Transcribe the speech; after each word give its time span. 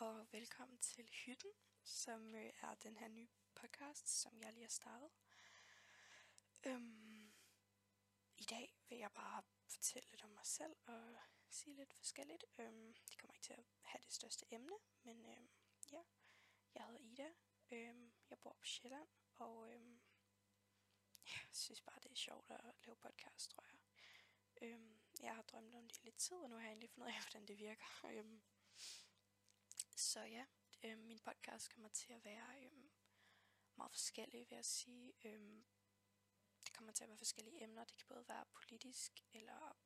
og 0.00 0.32
velkommen 0.32 0.78
til 0.78 1.08
Hytten, 1.10 1.50
som 1.82 2.34
øh, 2.34 2.52
er 2.62 2.74
den 2.74 2.96
her 2.96 3.08
nye 3.08 3.28
podcast, 3.54 4.08
som 4.08 4.40
jeg 4.42 4.52
lige 4.52 4.64
har 4.64 4.68
startet. 4.68 5.10
Øhm, 6.66 7.32
I 8.38 8.44
dag 8.44 8.78
vil 8.88 8.98
jeg 8.98 9.12
bare 9.12 9.42
fortælle 9.66 10.08
lidt 10.10 10.24
om 10.24 10.30
mig 10.30 10.46
selv 10.46 10.76
og 10.86 11.16
sige 11.48 11.76
lidt 11.76 11.92
forskelligt. 11.94 12.44
Øhm, 12.58 12.94
det 13.08 13.18
kommer 13.18 13.34
ikke 13.34 13.44
til 13.44 13.52
at 13.52 13.64
have 13.82 14.00
det 14.04 14.12
største 14.12 14.46
emne, 14.50 14.76
men 15.02 15.24
øhm, 15.26 15.50
ja, 15.92 16.02
jeg 16.74 16.84
hedder 16.84 17.00
Ida. 17.00 17.28
Øhm, 17.70 18.12
jeg 18.30 18.38
bor 18.38 18.52
på 18.52 18.64
Sjælland, 18.64 19.08
og 19.34 19.72
øhm, 19.74 20.00
jeg 21.26 21.48
synes 21.52 21.80
bare, 21.80 22.00
det 22.02 22.10
er 22.10 22.16
sjovt 22.16 22.50
at 22.50 22.74
lave 22.86 22.96
podcast, 22.96 23.50
tror 23.50 23.66
jeg. 23.70 23.78
Øhm, 24.62 25.00
jeg 25.22 25.34
har 25.34 25.42
drømt 25.42 25.74
om 25.74 25.88
det 25.88 25.96
i 25.96 26.04
lidt 26.04 26.16
tid, 26.16 26.36
og 26.36 26.50
nu 26.50 26.56
har 26.56 26.62
jeg 26.62 26.72
endelig 26.72 26.90
fundet 26.90 27.08
ud 27.08 27.14
af, 27.14 27.22
hvordan 27.24 27.48
det 27.48 27.58
virker. 27.58 27.86
Øhm, 28.04 28.42
så 30.00 30.20
ja, 30.20 30.44
øh, 30.82 30.98
min 30.98 31.18
podcast 31.18 31.70
kommer 31.74 31.88
til 31.88 32.12
at 32.12 32.24
være 32.24 32.64
øh, 32.64 32.90
meget 33.76 33.92
forskellig, 33.92 34.50
vil 34.50 34.56
jeg 34.56 34.64
sige. 34.64 35.12
Øh, 35.24 35.62
det 36.64 36.72
kommer 36.72 36.92
til 36.92 37.04
at 37.04 37.08
være 37.08 37.18
forskellige 37.18 37.62
emner. 37.62 37.84
Det 37.84 37.96
kan 37.96 38.06
både 38.08 38.28
være 38.28 38.44
politisk, 38.52 39.24
eller 39.32 39.76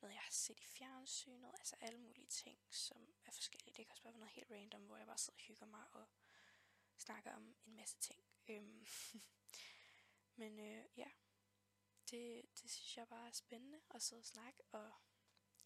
noget, 0.00 0.14
jeg 0.14 0.22
har 0.22 0.32
set 0.32 0.60
i 0.60 0.64
fjernsynet. 0.64 1.54
Altså 1.58 1.76
alle 1.80 1.98
mulige 1.98 2.26
ting, 2.26 2.58
som 2.70 3.14
er 3.24 3.30
forskellige. 3.30 3.74
Det 3.76 3.86
kan 3.86 3.92
også 3.92 4.02
bare 4.02 4.12
være 4.12 4.20
noget 4.20 4.34
helt 4.34 4.50
random, 4.50 4.82
hvor 4.86 4.96
jeg 4.96 5.06
bare 5.06 5.18
sidder 5.18 5.38
og 5.38 5.46
hygger 5.46 5.66
mig 5.66 5.84
og 5.92 6.06
snakker 6.96 7.32
om 7.32 7.56
en 7.66 7.76
masse 7.76 7.96
ting. 8.00 8.24
Øh, 8.48 8.86
men 10.40 10.58
øh, 10.58 10.84
ja, 10.96 11.10
det, 12.10 12.42
det 12.62 12.70
synes 12.70 12.96
jeg 12.96 13.08
bare 13.08 13.26
er 13.26 13.32
spændende 13.32 13.80
at 13.90 14.02
sidde 14.02 14.20
og 14.20 14.26
snakke, 14.26 14.62
og 14.72 14.92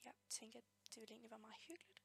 jeg 0.04 0.14
tænker, 0.28 0.58
at 0.58 0.64
det 0.94 1.00
vil 1.00 1.10
egentlig 1.10 1.30
være 1.30 1.40
meget 1.40 1.62
hyggeligt. 1.68 1.99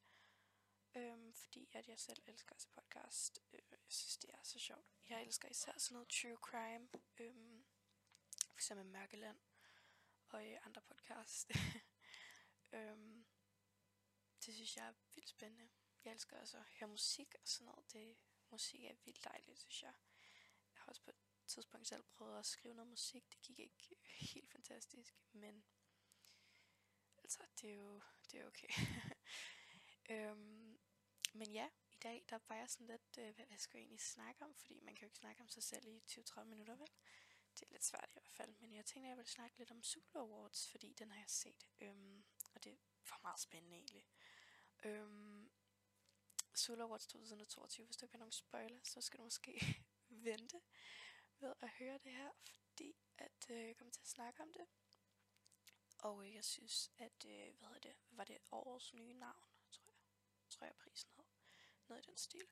Øhm, 0.95 1.33
fordi 1.33 1.69
at 1.73 1.87
jeg 1.87 1.99
selv 1.99 2.23
elsker 2.27 2.55
at 2.55 2.61
se 2.61 2.69
podcast. 2.69 3.39
Øh, 3.53 3.59
jeg 3.71 3.79
synes, 3.87 4.17
det 4.17 4.29
er 4.33 4.43
så 4.43 4.59
sjovt. 4.59 4.85
Jeg 5.09 5.21
elsker 5.23 5.49
især 5.49 5.73
sådan 5.77 5.95
noget 5.95 6.09
true 6.09 6.37
crime. 6.37 6.89
Øhm, 7.17 7.65
for 8.49 8.57
eksempel 8.57 8.85
Mørkeland 8.85 9.39
og 10.29 10.51
øh, 10.51 10.65
andre 10.65 10.81
podcast. 10.81 11.51
øhm, 12.75 13.25
det 14.45 14.53
synes 14.53 14.77
jeg 14.77 14.87
er 14.87 14.93
vildt 15.15 15.29
spændende. 15.29 15.69
Jeg 16.03 16.13
elsker 16.13 16.37
også 16.37 16.57
at 16.57 16.65
høre 16.79 16.89
musik 16.89 17.35
og 17.41 17.47
sådan 17.47 17.65
noget. 17.65 17.93
Det, 17.93 18.17
musik 18.49 18.83
er 18.83 18.93
vildt 19.05 19.23
dejligt, 19.23 19.59
synes 19.59 19.83
jeg. 19.83 19.93
Jeg 20.73 20.81
har 20.81 20.89
også 20.89 21.01
på 21.01 21.09
et 21.09 21.15
tidspunkt 21.47 21.87
selv 21.87 22.03
prøvet 22.03 22.39
at 22.39 22.45
skrive 22.45 22.73
noget 22.75 22.89
musik. 22.89 23.23
Det 23.31 23.41
gik 23.41 23.59
ikke 23.59 23.95
helt 24.33 24.51
fantastisk, 24.51 25.15
men 25.31 25.65
altså, 27.17 27.43
det 27.61 27.69
er 27.69 27.75
jo 27.75 28.01
det 28.31 28.39
er 28.39 28.47
okay. 28.47 28.69
øhm, 30.13 30.54
men 31.35 31.51
ja, 31.51 31.69
i 31.91 31.95
dag 32.03 32.25
der 32.29 32.39
var 32.47 32.55
jeg 32.55 32.69
sådan 32.69 32.87
lidt, 32.87 33.17
øh, 33.17 33.35
hvad, 33.35 33.45
hvad 33.45 33.57
skal 33.57 33.77
jeg 33.77 33.81
egentlig 33.81 34.01
snakke 34.01 34.45
om? 34.45 34.55
Fordi 34.55 34.79
man 34.79 34.95
kan 34.95 35.01
jo 35.01 35.07
ikke 35.07 35.17
snakke 35.17 35.41
om 35.41 35.49
sig 35.49 35.63
selv 35.63 35.87
i 35.87 36.03
20-30 36.11 36.43
minutter, 36.43 36.75
vel? 36.75 36.89
Det 37.55 37.61
er 37.61 37.71
lidt 37.71 37.83
svært 37.85 38.09
i 38.09 38.13
hvert 38.13 38.29
fald. 38.29 38.55
Men 38.59 38.73
jeg 38.73 38.85
tænkte, 38.85 39.07
at 39.07 39.09
jeg 39.09 39.17
ville 39.17 39.29
snakke 39.29 39.57
lidt 39.57 39.71
om 39.71 39.83
Zulu 39.83 40.19
Awards, 40.19 40.69
fordi 40.71 40.93
den 40.93 41.11
har 41.11 41.19
jeg 41.19 41.29
set. 41.29 41.67
Øhm, 41.79 42.23
og 42.53 42.63
det 42.63 42.77
var 43.09 43.19
meget 43.23 43.39
spændende 43.39 43.75
egentlig. 43.75 44.07
Øhm, 44.83 45.51
Zulu 46.57 46.83
Awards 46.83 47.07
2022, 47.07 47.85
hvis 47.85 47.97
du 47.97 48.05
ikke 48.05 48.13
har 48.13 48.19
nogen 48.19 48.31
spoiler, 48.31 48.79
så 48.83 49.01
skal 49.01 49.17
du 49.17 49.23
måske 49.23 49.83
vente 50.27 50.61
ved 51.39 51.53
at 51.61 51.69
høre 51.69 51.97
det 51.97 52.11
her, 52.11 52.31
fordi 52.43 52.95
at 53.17 53.49
øh, 53.49 53.67
jeg 53.67 53.77
kommer 53.77 53.91
til 53.91 54.01
at 54.01 54.07
snakke 54.07 54.43
om 54.43 54.53
det. 54.53 54.67
Og 55.97 56.25
øh, 56.25 56.33
jeg 56.33 56.45
synes, 56.45 56.91
at, 56.97 57.25
øh, 57.25 57.57
hvad 57.57 57.67
hedder 57.67 57.79
det, 57.79 57.95
var 58.11 58.23
det 58.23 58.37
årets 58.51 58.93
nye 58.93 59.13
navn? 59.13 59.45
tror 59.71 59.85
jeg 59.87 59.95
tror 60.49 60.65
jeg 60.65 60.75
prisen. 60.75 61.14
Noget 61.87 62.07
i 62.07 62.09
den 62.09 62.17
stil. 62.17 62.47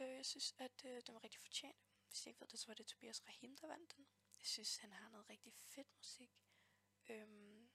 Øh, 0.00 0.08
jeg 0.08 0.26
synes, 0.26 0.54
at 0.58 0.84
øh, 0.84 1.02
den 1.06 1.14
var 1.14 1.24
rigtig 1.24 1.40
fortjent. 1.40 1.76
Hvis 2.08 2.26
I 2.26 2.28
ikke 2.28 2.40
ved 2.40 2.48
det, 2.48 2.58
så 2.60 2.66
var 2.66 2.74
det 2.74 2.86
Tobias 2.86 3.26
Rahim, 3.28 3.56
der 3.56 3.66
vandt 3.66 3.96
den. 3.96 4.06
Jeg 4.38 4.46
synes, 4.46 4.76
han 4.76 4.92
har 4.92 5.08
noget 5.08 5.28
rigtig 5.28 5.54
fedt 5.54 5.96
musik. 5.96 6.30
Øhm, 7.08 7.70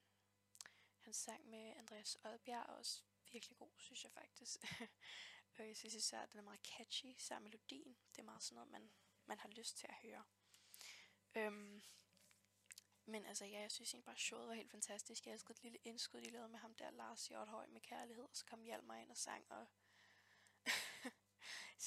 han 1.00 1.14
sang 1.14 1.50
med 1.50 1.74
Andreas 1.78 2.18
Oddbjerg 2.24 2.66
også 2.66 3.04
virkelig 3.32 3.58
god, 3.58 3.72
synes 3.78 4.04
jeg 4.04 4.12
faktisk. 4.12 4.60
og 5.54 5.60
øh, 5.60 5.68
jeg 5.68 5.78
synes 5.78 5.94
især, 5.94 6.22
at 6.22 6.32
den 6.32 6.40
er 6.40 6.44
meget 6.44 6.68
catchy, 6.78 7.06
især 7.06 7.40
melodien. 7.40 7.98
Det 8.12 8.20
er 8.20 8.26
meget 8.26 8.44
sådan 8.44 8.56
noget, 8.56 8.72
man, 8.72 8.92
man 9.26 9.40
har 9.40 9.50
lyst 9.50 9.78
til 9.78 9.88
at 9.88 9.96
høre. 9.96 10.24
Øhm, 11.36 11.82
men 13.06 13.26
altså, 13.26 13.46
ja, 13.46 13.60
jeg 13.60 13.72
synes 13.72 13.94
egentlig 13.94 14.06
bare, 14.06 14.18
showet 14.18 14.48
var 14.48 14.54
helt 14.54 14.72
fantastisk. 14.72 15.26
Jeg 15.26 15.34
elskede 15.34 15.58
et 15.58 15.64
lille 15.64 15.80
indskud, 15.84 16.22
de 16.22 16.30
lavede 16.30 16.50
med 16.50 16.60
ham 16.60 16.76
der, 16.76 16.92
Lars 16.92 17.28
Hjorthøj, 17.28 17.68
med 17.68 17.82
kærlighed. 17.82 18.24
Og 18.24 18.36
så 18.36 18.46
kom 18.46 18.62
Hjalmar 18.62 18.98
ind 18.98 19.12
og 19.12 19.18
sang, 19.18 19.52
og 19.52 19.68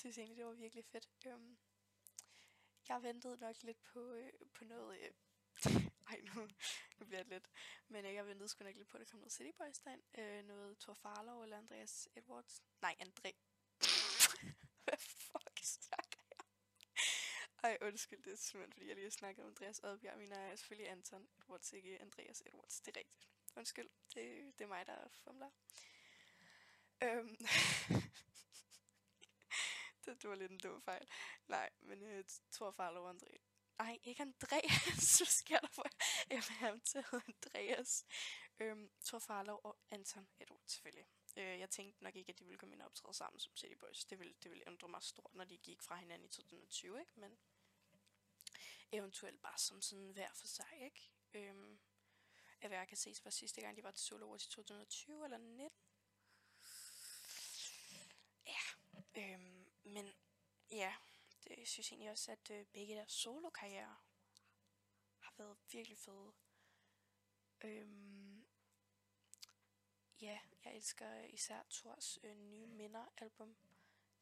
synes 0.02 0.18
egentlig, 0.18 0.36
det 0.36 0.46
var 0.46 0.52
virkelig 0.52 0.84
fedt. 0.84 1.08
Øhm, 1.26 1.58
jeg 2.88 3.02
ventede 3.02 3.36
nok 3.36 3.62
lidt 3.62 3.82
på, 3.82 4.12
øh, 4.12 4.32
på 4.54 4.64
noget... 4.64 4.98
Øh, 5.00 5.10
ej, 6.10 6.20
nu, 6.20 6.48
nu 6.98 7.06
bliver 7.06 7.22
det 7.22 7.32
lidt. 7.32 7.50
Men 7.88 8.04
øh, 8.04 8.14
jeg 8.14 8.26
ventede 8.26 8.48
sgu 8.48 8.64
nok 8.64 8.76
lidt 8.76 8.88
på, 8.88 8.96
at 8.96 9.00
der 9.00 9.10
kom 9.10 9.20
noget 9.20 9.32
City 9.32 9.50
Boys 9.58 9.78
derind. 9.78 10.02
Øh, 10.18 10.44
noget 10.44 10.78
Thor 10.78 10.94
Farlow 10.94 11.42
eller 11.42 11.58
Andreas 11.58 12.08
Edwards. 12.16 12.62
Nej, 12.80 12.96
André. 13.00 13.32
Hvad 14.84 14.98
fuck 14.98 15.58
snakker 15.62 16.22
ej, 17.62 17.78
undskyld, 17.80 18.22
det 18.22 18.32
er 18.32 18.36
simpelthen, 18.36 18.72
fordi 18.72 18.86
jeg 18.86 18.94
lige 18.94 19.04
har 19.04 19.10
snakket 19.10 19.44
om 19.44 19.48
Andreas 19.48 19.80
Oddbjerg. 19.84 20.18
Min 20.18 20.32
er 20.32 20.56
selvfølgelig 20.56 20.90
Anton 20.90 21.28
Edwards, 21.38 21.72
ikke 21.72 22.00
Andreas 22.00 22.42
Edwards. 22.46 22.80
Det 22.80 22.96
er 22.96 23.00
rigtigt. 23.00 23.28
Undskyld, 23.56 23.88
det, 24.14 24.58
det 24.58 24.64
er 24.64 24.68
mig, 24.68 24.86
der 24.86 25.08
fumler. 25.08 25.50
Øhm. 27.02 27.36
det, 30.22 30.30
var 30.30 30.36
lidt 30.36 30.52
en 30.52 30.58
dum 30.58 30.82
fejl. 30.82 31.06
Nej, 31.48 31.70
men 31.80 32.02
øh, 32.02 32.14
jeg 32.14 32.24
tror 32.50 32.70
Farlo 32.70 33.04
og 33.04 33.10
André. 33.10 33.36
Nej, 33.78 33.98
ikke 34.04 34.22
Andreas. 34.22 34.94
Så 35.18 35.24
sker 35.24 35.58
der 35.58 35.68
for? 35.68 35.86
Jeg 36.30 36.36
vil 36.36 36.56
have 36.56 36.70
ham 36.70 36.80
til 36.80 37.04
Andreas. 37.12 38.04
Øhm, 38.60 38.90
Thor 39.04 39.18
Farlow 39.18 39.56
og 39.64 39.78
Anton 39.90 40.28
Edward, 40.40 40.62
selvfølgelig. 40.66 41.06
Øh, 41.36 41.58
jeg 41.58 41.70
tænkte 41.70 42.04
nok 42.04 42.16
ikke, 42.16 42.30
at 42.30 42.38
de 42.38 42.44
ville 42.44 42.58
komme 42.58 42.74
ind 42.74 42.82
og 42.82 42.86
optræde 42.86 43.14
sammen 43.14 43.40
som 43.40 43.56
City 43.56 43.74
Boys. 43.80 44.04
Det 44.04 44.18
ville, 44.18 44.34
det 44.42 44.50
ville 44.50 44.68
ændre 44.68 44.88
mig 44.88 45.02
stort, 45.02 45.34
når 45.34 45.44
de 45.44 45.58
gik 45.58 45.82
fra 45.82 45.96
hinanden 45.96 46.26
i 46.26 46.28
2020, 46.28 47.00
ikke? 47.00 47.12
Men 47.14 47.38
eventuelt 48.92 49.42
bare 49.42 49.58
som 49.58 49.82
sådan 49.82 50.10
hver 50.10 50.32
for 50.34 50.46
sig, 50.46 50.78
ikke? 50.80 51.10
Øhm, 51.34 51.78
at 52.60 52.70
jeg 52.70 52.88
kan 52.88 52.96
ses 52.96 53.24
var 53.24 53.30
sidste 53.30 53.60
gang, 53.60 53.76
de 53.76 53.82
var 53.82 53.90
til 53.90 54.04
Solo 54.04 54.34
i 54.34 54.38
2020 54.38 55.24
eller 55.24 55.38
19. 55.38 55.70
Ja, 58.46 58.62
øhm, 59.16 59.51
men 59.92 60.12
ja, 60.70 60.94
det 61.44 61.58
jeg 61.58 61.68
synes 61.68 61.88
egentlig 61.88 62.10
også, 62.10 62.32
at 62.32 62.50
øh, 62.50 62.66
begge 62.66 62.94
deres 62.94 63.12
solo-karriere 63.12 63.96
har 65.18 65.34
været 65.36 65.56
virkelig 65.72 65.98
fede. 65.98 66.32
Øhm, 67.64 68.46
ja, 70.20 70.40
jeg 70.64 70.76
elsker 70.76 71.24
især 71.24 71.62
Thors 71.70 72.18
øh, 72.22 72.36
nye 72.36 72.66
Minder-album. 72.66 73.56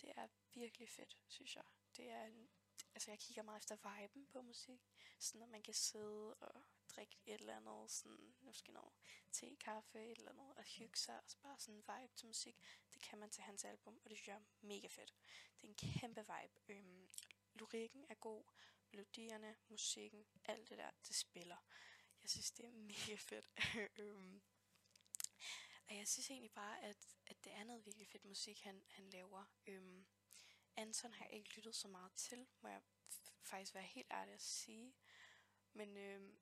Det 0.00 0.12
er 0.16 0.28
virkelig 0.54 0.88
fedt, 0.88 1.18
synes 1.28 1.56
jeg. 1.56 1.64
Det 1.96 2.10
er 2.10 2.24
en 2.24 2.50
altså 2.94 3.10
jeg 3.10 3.18
kigger 3.18 3.42
meget 3.42 3.58
efter 3.58 3.98
viben 4.00 4.26
på 4.26 4.42
musik. 4.42 4.80
Sådan 5.18 5.42
at 5.42 5.48
man 5.48 5.62
kan 5.62 5.74
sidde 5.74 6.34
og 6.34 6.62
drikke 6.96 7.16
et 7.26 7.40
eller 7.40 7.56
andet, 7.56 7.90
sådan, 7.90 8.34
måske 8.40 8.72
noget 8.72 8.92
te, 9.32 9.56
kaffe, 9.56 10.10
et 10.10 10.18
eller 10.18 10.30
andet, 10.30 10.54
og 10.56 10.64
hygge 10.64 10.98
sig, 10.98 11.16
og 11.16 11.24
bare 11.42 11.58
sådan 11.58 11.76
vibe 11.76 12.12
til 12.16 12.26
musik. 12.26 12.56
Det 12.94 13.02
kan 13.02 13.18
man 13.18 13.30
til 13.30 13.42
hans 13.42 13.64
album, 13.64 14.00
og 14.04 14.10
det 14.10 14.18
synes 14.18 14.28
jeg 14.28 14.36
er 14.36 14.66
mega 14.66 14.86
fedt. 14.86 15.14
Det 15.60 15.64
er 15.64 15.68
en 15.68 15.74
kæmpe 15.74 16.20
vibe. 16.20 16.54
Øhm, 16.68 17.08
lyrikken 17.54 18.04
er 18.08 18.14
god, 18.14 18.44
melodierne, 18.90 19.56
musikken, 19.68 20.26
alt 20.44 20.68
det 20.68 20.78
der, 20.78 20.90
det 21.08 21.16
spiller. 21.16 21.56
Jeg 22.22 22.30
synes, 22.30 22.50
det 22.50 22.64
er 22.64 22.72
mega 22.72 23.14
fedt. 23.14 23.50
øhm, 24.00 24.42
og 25.88 25.96
jeg 25.96 26.08
synes 26.08 26.30
egentlig 26.30 26.52
bare, 26.52 26.82
at, 26.82 27.16
at 27.26 27.44
det 27.44 27.52
er 27.52 27.64
noget 27.64 27.86
virkelig 27.86 28.06
fedt 28.06 28.24
musik, 28.24 28.60
han, 28.60 28.82
han 28.88 29.10
laver. 29.10 29.44
Øhm, 29.66 30.06
Anton 30.76 31.12
har 31.12 31.24
jeg 31.24 31.34
ikke 31.34 31.56
lyttet 31.56 31.74
så 31.74 31.88
meget 31.88 32.12
til, 32.12 32.46
må 32.60 32.68
jeg 32.68 32.82
faktisk 33.42 33.74
være 33.74 33.84
helt 33.84 34.10
ærlig 34.10 34.34
at 34.34 34.42
sige. 34.42 34.94
Men 35.72 35.96
øhm, 35.96 36.38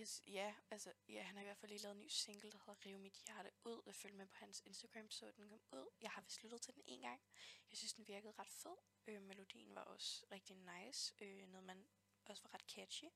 yes, 0.00 0.22
ja, 0.26 0.54
altså, 0.70 0.92
ja, 1.08 1.22
han 1.22 1.36
har 1.36 1.42
i 1.42 1.44
hvert 1.44 1.56
fald 1.56 1.70
lige 1.70 1.82
lavet 1.82 1.94
en 1.94 2.00
ny 2.00 2.08
single, 2.08 2.50
der 2.52 2.58
hedder 2.58 2.86
Rive 2.86 2.98
mit 2.98 3.22
hjerte 3.26 3.50
ud. 3.64 3.82
Jeg 3.86 3.94
følger 3.94 4.16
med 4.16 4.26
på 4.26 4.36
hans 4.36 4.62
Instagram, 4.64 5.10
så 5.10 5.32
den 5.36 5.48
kom 5.48 5.60
ud. 5.72 5.88
Jeg 6.00 6.10
har 6.10 6.22
vist 6.22 6.42
lyttet 6.42 6.62
til 6.62 6.74
den 6.74 6.82
en 6.86 7.00
gang. 7.00 7.22
Jeg 7.70 7.78
synes, 7.78 7.94
den 7.94 8.08
virkede 8.08 8.34
ret 8.38 8.50
fed. 8.50 8.76
Øh, 9.06 9.22
melodien 9.22 9.74
var 9.74 9.82
også 9.82 10.26
rigtig 10.30 10.56
nice. 10.56 11.14
Øh, 11.20 11.48
noget, 11.48 11.64
man 11.64 11.86
også 12.24 12.42
var 12.42 12.54
ret 12.54 12.70
catchy. 12.70 13.08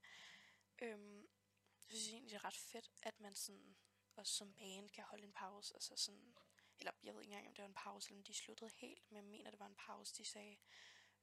Øh, 0.79 1.23
jeg 1.91 1.99
synes 1.99 2.09
egentlig, 2.09 2.31
det 2.31 2.37
er 2.37 2.45
ret 2.45 2.57
fedt, 2.57 2.91
at 3.03 3.21
man 3.21 3.35
sådan, 3.35 3.77
også 4.17 4.33
som 4.33 4.53
band 4.53 4.91
kan 4.91 5.05
holde 5.05 5.25
en 5.25 5.33
pause. 5.33 5.75
Altså 5.75 5.97
sådan, 5.97 6.35
eller 6.79 6.93
jeg 7.03 7.15
ved 7.15 7.23
ikke 7.23 7.33
engang, 7.33 7.49
om 7.49 7.55
det 7.55 7.63
var 7.63 7.69
en 7.69 7.75
pause, 7.75 8.11
eller 8.11 8.21
om 8.21 8.25
de 8.25 8.35
sluttede 8.35 8.71
helt, 8.75 9.11
men 9.11 9.17
jeg 9.17 9.25
mener, 9.25 9.51
det 9.51 9.61
var 9.61 9.67
en 9.67 9.77
pause, 9.77 10.15
de 10.15 10.25
sagde. 10.25 10.57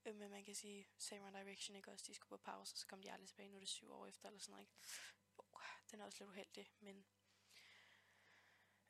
Øh, 0.05 0.15
men 0.15 0.31
man 0.31 0.45
kan 0.45 0.55
sige, 0.55 0.87
Same 0.97 1.31
Direction 1.31 1.75
ikke 1.75 1.91
også, 1.91 2.05
de 2.07 2.13
skulle 2.13 2.29
på 2.29 2.43
pause, 2.43 2.73
og 2.73 2.77
så 2.77 2.87
kom 2.87 3.01
de 3.01 3.11
aldrig 3.11 3.27
tilbage, 3.27 3.49
nu 3.49 3.55
er 3.55 3.59
det 3.59 3.69
syv 3.69 3.91
år 3.91 4.05
efter, 4.05 4.27
eller 4.27 4.39
sådan 4.39 4.51
noget, 4.51 4.63
ikke? 4.63 4.73
Den 5.91 6.01
er 6.01 6.05
også 6.05 6.19
lidt 6.19 6.29
uheldig, 6.29 6.71
men... 6.79 7.05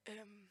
Øhm, 0.08 0.50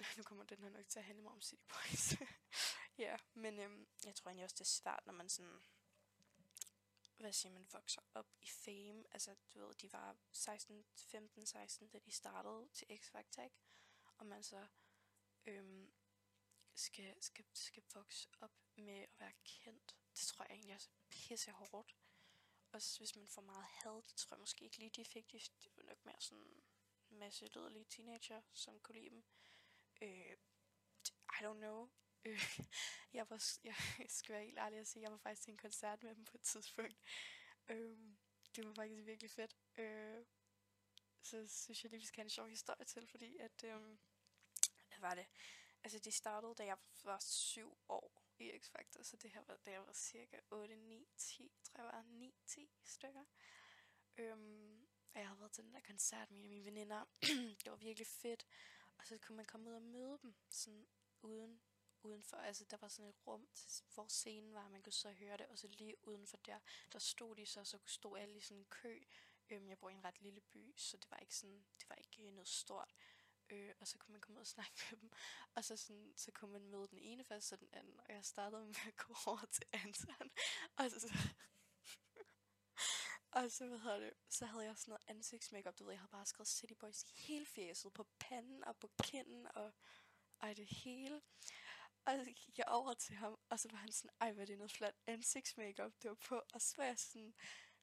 nu 0.16 0.22
kommer 0.22 0.44
den 0.44 0.62
her 0.62 0.70
nok 0.70 0.88
til 0.88 0.98
at 0.98 1.04
handle 1.04 1.22
mig 1.22 1.32
om 1.32 1.40
City 1.40 1.62
Boys. 1.68 2.14
ja, 3.04 3.16
men 3.34 3.58
øhm, 3.58 3.88
jeg 4.04 4.14
tror 4.14 4.28
egentlig 4.28 4.44
også, 4.44 4.54
det 4.54 4.60
er 4.60 4.64
svært, 4.64 5.06
når 5.06 5.12
man 5.12 5.28
sådan 5.28 5.62
hvad 7.18 7.32
siger 7.32 7.52
man, 7.52 7.66
vokser 7.72 8.02
op 8.14 8.26
i 8.42 8.46
fame. 8.46 9.04
Altså, 9.10 9.36
du 9.54 9.66
ved, 9.66 9.74
de 9.74 9.92
var 9.92 10.16
16, 10.32 10.86
15, 10.94 11.46
16, 11.46 11.88
da 11.88 11.98
de 11.98 12.12
startede 12.12 12.68
til 12.72 12.86
X-Factor, 12.90 13.42
ikke? 13.42 13.56
Og 14.18 14.26
man 14.26 14.42
så 14.42 14.66
øhm, 15.46 15.92
skal, 16.74 17.22
skal, 17.22 17.44
skal 17.52 17.82
vokse 17.94 18.28
op 18.40 18.52
med 18.74 18.98
at 18.98 19.20
være 19.20 19.32
kendt. 19.44 19.96
Det 20.10 20.26
tror 20.26 20.44
jeg 20.44 20.54
egentlig 20.54 20.74
også 20.74 20.88
er 20.90 21.10
pisse 21.10 21.50
hårdt. 21.50 21.96
Også 22.76 22.98
hvis 22.98 23.16
man 23.16 23.28
får 23.28 23.42
meget 23.42 23.64
had, 23.64 24.02
det 24.02 24.16
tror 24.16 24.34
jeg 24.34 24.40
måske 24.40 24.64
ikke 24.64 24.78
lige, 24.78 24.90
de 24.90 25.04
fik. 25.04 25.32
De, 25.32 25.38
det 25.38 25.72
var 25.76 25.82
nok 25.82 26.04
mere 26.04 26.20
sådan 26.20 26.62
en 27.10 27.18
masse 27.18 27.48
dødelige 27.48 27.84
teenager, 27.84 28.42
som 28.52 28.80
kunne 28.80 28.94
lide 28.94 29.10
dem. 29.10 29.24
Øh, 30.00 30.36
I 31.36 31.44
don't 31.44 31.58
know. 31.58 31.90
Øh, 32.24 32.58
jeg, 33.18 33.30
var, 33.30 33.42
jeg 33.64 33.74
skal 34.08 34.32
være 34.34 34.44
helt 34.44 34.58
ærlig 34.58 34.78
at 34.78 34.86
sige, 34.86 35.02
jeg 35.02 35.10
var 35.10 35.16
faktisk 35.16 35.42
til 35.42 35.50
en 35.50 35.56
koncert 35.56 36.02
med 36.02 36.14
dem 36.14 36.24
på 36.24 36.36
et 36.36 36.42
tidspunkt. 36.42 37.00
Øh, 37.68 37.98
det 38.56 38.66
var 38.66 38.74
faktisk 38.74 39.06
virkelig 39.06 39.30
fedt. 39.30 39.56
Øh, 39.76 40.24
så 41.22 41.46
synes 41.48 41.84
jeg 41.84 41.90
lige, 41.90 42.00
vi 42.00 42.06
skal 42.06 42.20
have 42.20 42.26
en 42.26 42.30
sjov 42.30 42.48
historie 42.48 42.84
til, 42.84 43.08
fordi 43.08 43.36
at, 43.36 43.64
øh, 43.64 43.80
hvad 44.88 44.98
var 45.00 45.14
det? 45.14 45.26
Altså, 45.84 45.98
de 45.98 46.12
startede, 46.12 46.54
da 46.54 46.64
jeg 46.64 46.78
var 47.04 47.18
syv 47.18 47.78
år 47.88 48.25
i 48.38 48.50
X-Factor, 48.50 49.02
så 49.02 49.16
det 49.16 49.30
her 49.30 49.42
var, 49.46 49.56
da 49.56 49.70
jeg 49.70 49.86
var 49.86 49.92
cirka 49.92 50.36
8, 50.50 50.76
9, 50.76 51.08
10, 51.16 51.52
tror 51.64 51.84
jeg 51.84 51.92
var 51.92 52.02
9, 52.02 52.34
10 52.46 52.70
stykker. 52.84 53.24
Øhm, 54.18 54.86
og 55.14 55.20
jeg 55.20 55.28
havde 55.28 55.40
været 55.40 55.52
til 55.52 55.64
den 55.64 55.74
der 55.74 55.80
koncert 55.80 56.30
med 56.30 56.48
mine 56.48 56.64
veninder. 56.64 57.04
det 57.64 57.70
var 57.70 57.76
virkelig 57.76 58.06
fedt. 58.06 58.46
Og 58.98 59.06
så 59.06 59.18
kunne 59.18 59.36
man 59.36 59.44
komme 59.44 59.70
ud 59.70 59.74
og 59.74 59.82
møde 59.82 60.18
dem, 60.22 60.34
sådan 60.48 60.86
uden, 61.22 61.60
udenfor. 62.02 62.36
Altså, 62.36 62.64
der 62.64 62.76
var 62.76 62.88
sådan 62.88 63.08
et 63.08 63.26
rum, 63.26 63.48
hvor 63.94 64.06
scenen 64.08 64.54
var, 64.54 64.68
man 64.68 64.82
kunne 64.82 64.92
så 64.92 65.12
høre 65.12 65.36
det. 65.36 65.46
Og 65.46 65.58
så 65.58 65.68
lige 65.68 66.08
udenfor 66.08 66.36
der, 66.36 66.58
der 66.92 66.98
stod 66.98 67.36
de 67.36 67.46
så, 67.46 67.64
så 67.64 67.78
stod 67.86 68.18
alle 68.18 68.36
i 68.36 68.40
sådan 68.40 68.58
en 68.58 68.66
kø. 68.70 69.02
Øhm, 69.50 69.68
jeg 69.68 69.78
bor 69.78 69.88
i 69.88 69.92
en 69.92 70.04
ret 70.04 70.20
lille 70.20 70.40
by, 70.40 70.74
så 70.76 70.96
det 70.96 71.10
var 71.10 71.16
ikke 71.16 71.36
sådan, 71.36 71.64
det 71.80 71.88
var 71.88 71.94
ikke 71.94 72.30
noget 72.30 72.48
stort. 72.48 72.94
Øh, 73.50 73.74
og 73.80 73.86
så 73.88 73.98
kunne 73.98 74.12
man 74.12 74.20
komme 74.20 74.36
ud 74.36 74.40
og 74.40 74.46
snakke 74.46 74.72
med 74.90 74.98
dem. 75.00 75.10
Og 75.54 75.64
så, 75.64 75.76
sådan, 75.76 76.12
så 76.16 76.32
kunne 76.32 76.52
man 76.52 76.68
møde 76.70 76.86
den 76.90 76.98
ene 76.98 77.24
først, 77.24 77.48
så 77.48 77.56
den 77.56 77.68
anden. 77.72 78.00
Og 78.00 78.06
jeg 78.08 78.24
startede 78.24 78.66
med 78.66 78.74
at 78.86 78.96
gå 78.96 79.14
over 79.26 79.44
til 79.52 79.64
Anton. 79.72 80.30
Og 80.76 80.90
så, 80.90 81.18
og 83.30 83.50
så, 83.50 83.66
hvad 83.66 83.78
hedder 83.78 83.98
det, 83.98 84.12
så 84.28 84.46
havde 84.46 84.64
jeg 84.64 84.78
sådan 84.78 84.90
noget 84.90 85.04
ansigtsmakeup, 85.08 85.78
du 85.78 85.84
ved, 85.84 85.92
jeg 85.92 86.00
havde 86.00 86.10
bare 86.10 86.26
skrevet 86.26 86.48
City 86.48 86.74
Boys 86.80 87.02
i 87.02 87.12
hele 87.14 87.46
fjeset, 87.46 87.92
på 87.92 88.06
panden 88.18 88.64
og 88.64 88.76
på 88.76 88.90
kinden 89.02 89.46
og, 89.54 89.72
og 90.38 90.56
det 90.56 90.66
hele. 90.66 91.22
Og 92.04 92.24
så 92.24 92.32
gik 92.32 92.58
jeg 92.58 92.66
over 92.68 92.94
til 92.94 93.14
ham, 93.14 93.38
og 93.48 93.60
så 93.60 93.68
var 93.70 93.78
han 93.78 93.92
sådan, 93.92 94.10
ej, 94.20 94.32
hvad 94.32 94.42
er 94.42 94.46
det 94.46 94.58
noget 94.58 94.72
flot 94.72 94.94
ansigtsmakeup, 95.06 95.92
det 96.02 96.08
var 96.08 96.14
på. 96.14 96.42
Og 96.54 96.60
så 96.60 96.74
var 96.76 96.84
jeg 96.84 96.98
sådan, 96.98 97.34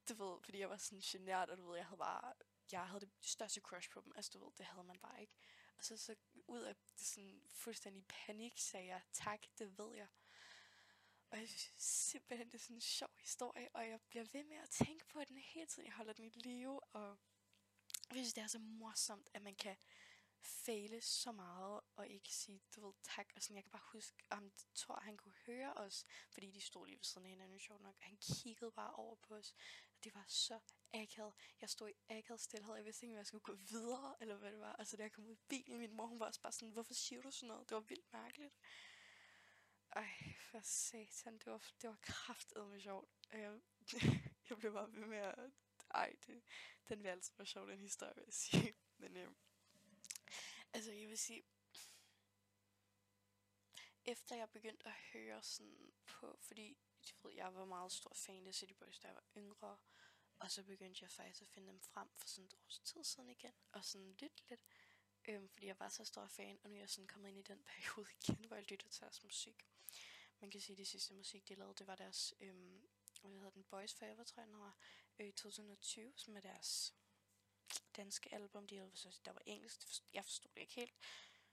du 0.09 0.13
ved, 0.13 0.43
fordi 0.43 0.59
jeg 0.59 0.69
var 0.69 0.77
sådan 0.77 1.01
genert, 1.05 1.49
og 1.49 1.57
du 1.57 1.67
ved, 1.67 1.77
jeg 1.77 1.85
havde 1.85 1.99
bare 1.99 2.33
jeg 2.71 2.87
havde 2.87 3.01
det 3.01 3.11
største 3.21 3.61
crush 3.61 3.89
på 3.89 4.01
dem. 4.01 4.11
Altså, 4.15 4.31
du 4.33 4.45
ved, 4.45 4.53
det 4.57 4.65
havde 4.65 4.83
man 4.83 4.99
bare 4.99 5.21
ikke. 5.21 5.33
Og 5.77 5.83
så, 5.83 5.97
så 5.97 6.15
ud 6.47 6.61
af 6.61 6.75
det 6.75 7.07
sådan 7.07 7.41
fuldstændig 7.51 8.05
panik, 8.07 8.57
sagde 8.57 8.87
jeg, 8.87 9.01
tak, 9.13 9.39
det 9.57 9.77
ved 9.77 9.95
jeg. 9.95 10.07
Og 11.29 11.39
jeg 11.39 11.47
synes 11.49 11.73
simpelthen, 11.77 12.47
det 12.47 12.53
er 12.53 12.59
sådan 12.59 12.75
en 12.75 12.81
sjov 12.81 13.09
historie, 13.19 13.69
og 13.73 13.89
jeg 13.89 14.01
bliver 14.01 14.25
ved 14.33 14.43
med 14.43 14.57
at 14.57 14.69
tænke 14.69 15.05
på 15.05 15.23
den 15.23 15.37
hele 15.37 15.65
tiden. 15.65 15.85
Jeg 15.85 15.93
holder 15.93 16.13
den 16.13 16.25
i 16.25 16.29
live, 16.29 16.83
og 16.83 17.17
jeg 18.09 18.17
synes, 18.17 18.33
det 18.33 18.43
er 18.43 18.47
så 18.47 18.59
morsomt, 18.59 19.29
at 19.33 19.41
man 19.41 19.55
kan 19.55 19.77
fejle 20.41 21.01
så 21.01 21.31
meget, 21.31 21.81
og 21.95 22.07
ikke 22.07 22.33
sige, 22.33 22.61
du 22.75 22.85
ved, 22.85 22.93
tak. 23.03 23.33
Og 23.35 23.41
sådan, 23.41 23.55
jeg 23.55 23.63
kan 23.63 23.71
bare 23.71 23.91
huske, 23.91 24.23
om 24.29 24.51
tror, 24.75 24.99
han 24.99 25.17
kunne 25.17 25.33
høre 25.45 25.73
os, 25.73 26.05
fordi 26.29 26.51
de 26.51 26.61
stod 26.61 26.87
lige 26.87 26.97
ved 26.97 27.03
siden 27.03 27.25
af 27.25 27.29
hinanden, 27.29 27.59
sjovt 27.59 27.81
nok. 27.81 27.99
Han 27.99 28.17
kiggede 28.17 28.71
bare 28.71 28.93
over 28.93 29.15
på 29.15 29.35
os. 29.35 29.55
Det 30.03 30.13
var 30.13 30.25
så 30.27 30.59
akavet. 30.93 31.33
Jeg 31.61 31.69
stod 31.69 31.89
i 31.89 31.93
akavet 32.09 32.41
stillhed. 32.41 32.75
Jeg 32.75 32.85
vidste 32.85 33.05
ikke, 33.05 33.13
om 33.13 33.17
jeg 33.17 33.25
skulle 33.25 33.43
gå 33.43 33.53
videre, 33.53 34.15
eller 34.21 34.35
hvad 34.35 34.51
det 34.51 34.59
var. 34.59 34.75
Altså, 34.75 34.97
da 34.97 35.03
jeg 35.03 35.11
kom 35.11 35.25
ud 35.25 35.35
i 35.35 35.39
bilen, 35.49 35.77
min 35.77 35.93
mor 35.93 36.05
hun 36.05 36.19
var 36.19 36.25
også 36.25 36.41
bare 36.41 36.51
sådan, 36.51 36.69
hvorfor 36.69 36.93
siger 36.93 37.21
du 37.21 37.31
sådan 37.31 37.47
noget? 37.47 37.69
Det 37.69 37.75
var 37.75 37.81
vildt 37.81 38.13
mærkeligt. 38.13 38.53
Ej, 39.95 40.09
for 40.39 40.59
satan, 40.63 41.37
det 41.37 41.45
var, 41.45 41.65
det 41.81 41.89
var 41.89 41.97
kraftedme 42.01 42.81
sjovt. 42.81 43.09
Jeg, 43.33 43.59
jeg 44.49 44.57
blev 44.57 44.73
bare 44.73 44.93
ved 44.93 45.05
med 45.05 45.17
at... 45.17 45.51
Ej, 45.93 46.15
det, 46.25 46.43
den 46.89 47.03
vil 47.03 47.09
altid 47.09 47.33
være 47.37 47.45
sjov, 47.45 47.67
den 47.67 47.79
historie, 47.79 48.15
vil 48.15 48.23
jeg 48.25 48.33
sige. 48.33 48.73
Men 48.97 49.17
øhm, 49.17 49.35
altså, 50.73 50.91
jeg 50.91 51.09
vil 51.09 51.17
sige, 51.17 51.43
efter 54.05 54.35
jeg 54.35 54.49
begyndte 54.49 54.87
at 54.87 54.93
høre 55.13 55.43
sådan 55.43 55.93
på, 56.05 56.37
fordi 56.41 56.77
jeg, 57.11 57.23
ved, 57.23 57.31
jeg 57.35 57.55
var 57.55 57.65
meget 57.65 57.91
stor 57.91 58.13
fan 58.13 58.47
af 58.47 58.53
City 58.53 58.73
Boys, 58.73 58.99
da 58.99 59.07
jeg 59.07 59.15
var 59.15 59.25
yngre, 59.37 59.77
og 60.39 60.51
så 60.51 60.63
begyndte 60.63 61.03
jeg 61.03 61.11
faktisk 61.11 61.41
at 61.41 61.47
finde 61.47 61.67
dem 61.67 61.79
frem 61.79 62.09
for 62.15 62.27
sådan 62.27 62.45
et 62.45 62.53
års 62.65 62.79
tid 62.79 63.03
siden 63.03 63.29
igen, 63.29 63.53
og 63.71 63.85
sådan 63.85 64.15
lidt 64.19 64.49
lidt, 64.49 64.61
øhm, 65.25 65.49
fordi 65.49 65.65
jeg 65.65 65.79
var 65.79 65.89
så 65.89 66.05
stor 66.05 66.27
fan, 66.27 66.59
og 66.63 66.69
nu 66.69 66.75
er 66.75 66.79
jeg 66.79 66.89
sådan 66.89 67.07
kommet 67.07 67.29
ind 67.29 67.39
i 67.39 67.41
den 67.41 67.63
periode 67.69 68.07
igen, 68.21 68.45
hvor 68.45 68.55
jeg 68.55 68.71
lytter 68.71 68.89
til 68.89 69.01
deres 69.01 69.23
musik. 69.23 69.67
Man 70.39 70.51
kan 70.51 70.61
sige, 70.61 70.73
at 70.73 70.77
det 70.77 70.87
sidste 70.87 71.13
musik, 71.13 71.49
de 71.49 71.55
lavede, 71.55 71.73
det 71.73 71.87
var 71.87 71.95
deres, 71.95 72.33
øhm, 72.39 72.87
hvad 73.21 73.31
hedder 73.31 73.49
den, 73.49 73.63
Boys 73.63 73.93
Forever, 73.93 74.23
tror 74.23 74.41
jeg, 74.41 74.47
den 74.47 74.59
var, 74.59 74.77
øh, 75.19 75.33
2020, 75.33 76.13
som 76.15 76.35
er 76.35 76.41
deres 76.41 76.93
danske 77.95 78.33
album, 78.33 78.67
de 78.67 78.77
havde, 78.77 78.91
så 78.95 79.19
der 79.25 79.31
var 79.31 79.41
engelsk, 79.45 80.03
jeg 80.13 80.23
forstod 80.23 80.51
det 80.55 80.61
ikke 80.61 80.73
helt, 80.75 80.93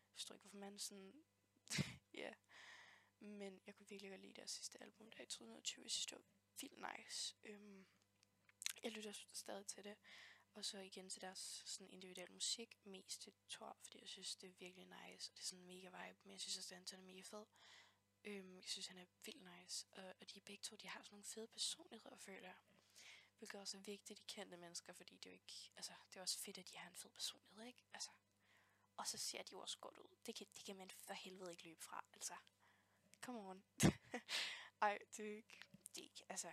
jeg 0.06 0.12
forstod 0.12 0.36
ikke, 0.36 0.42
hvorfor 0.42 0.58
man 0.58 0.78
sådan, 0.78 1.24
ja, 2.14 2.20
yeah 2.20 2.34
men 3.20 3.62
jeg 3.66 3.74
kunne 3.74 3.88
virkelig 3.88 4.10
godt 4.10 4.20
lide 4.20 4.34
deres 4.34 4.50
sidste 4.50 4.82
album, 4.82 5.10
der 5.10 5.22
i 5.22 5.26
2020, 5.26 5.82
jeg 5.82 5.90
synes, 5.90 6.06
det 6.06 6.18
var 6.18 6.24
vildt 6.60 6.98
nice. 6.98 7.36
Øhm, 7.44 7.86
jeg 8.82 8.92
lytter 8.92 9.12
stadig 9.32 9.66
til 9.66 9.84
det. 9.84 9.96
Og 10.54 10.64
så 10.64 10.78
igen 10.78 11.10
til 11.10 11.20
deres 11.20 11.62
sådan 11.66 11.90
individuelle 11.90 12.34
musik, 12.34 12.80
mest 12.84 13.22
til 13.22 13.32
Thor, 13.48 13.78
fordi 13.82 14.00
jeg 14.00 14.08
synes, 14.08 14.36
det 14.36 14.48
er 14.48 14.52
virkelig 14.58 14.86
nice, 14.86 15.30
og 15.30 15.36
det 15.36 15.42
er 15.42 15.46
sådan 15.46 15.60
en 15.60 15.66
mega 15.66 15.88
vibe, 15.88 16.18
men 16.22 16.32
jeg 16.32 16.40
synes 16.40 16.58
også, 16.58 16.74
at 16.74 16.90
han 16.90 17.00
er 17.00 17.04
mega 17.04 17.22
fed. 17.22 17.44
Øhm, 18.24 18.56
jeg 18.56 18.68
synes, 18.68 18.86
han 18.86 18.98
er 18.98 19.06
vildt 19.24 19.42
nice, 19.42 19.86
og, 19.92 20.14
og 20.20 20.34
de 20.34 20.40
begge 20.40 20.62
to, 20.62 20.76
de 20.76 20.88
har 20.88 21.02
sådan 21.02 21.14
nogle 21.14 21.24
fede 21.24 21.48
personligheder, 21.48 22.16
føler 22.16 22.48
jeg. 22.48 22.56
Hvilket 23.38 23.60
også 23.60 23.76
er 23.76 23.80
vigtigt 23.80 24.20
i 24.20 24.24
kendte 24.26 24.56
mennesker, 24.56 24.92
fordi 24.92 25.16
det 25.16 25.26
er 25.26 25.30
jo 25.30 25.34
ikke, 25.34 25.70
altså, 25.76 25.92
det 26.08 26.16
er 26.16 26.20
også 26.20 26.38
fedt, 26.38 26.58
at 26.58 26.70
de 26.70 26.76
har 26.76 26.88
en 26.88 26.96
fed 26.96 27.10
personlighed, 27.10 27.66
ikke? 27.66 27.84
Altså, 27.92 28.10
og 28.96 29.06
så 29.06 29.18
ser 29.18 29.42
de 29.42 29.52
jo 29.52 29.60
også 29.60 29.78
godt 29.78 29.98
ud. 29.98 30.16
Det 30.26 30.34
kan, 30.34 30.46
det 30.56 30.64
kan 30.64 30.76
man 30.76 30.90
for 30.90 31.12
helvede 31.12 31.50
ikke 31.50 31.64
løbe 31.64 31.82
fra, 31.82 32.04
altså. 32.12 32.34
Come 33.20 33.40
on. 33.40 33.64
Ej, 34.82 34.98
det 35.16 35.26
er 35.32 35.36
ikke, 35.36 35.60
det 35.94 36.00
er 36.00 36.04
ikke, 36.04 36.24
altså, 36.28 36.48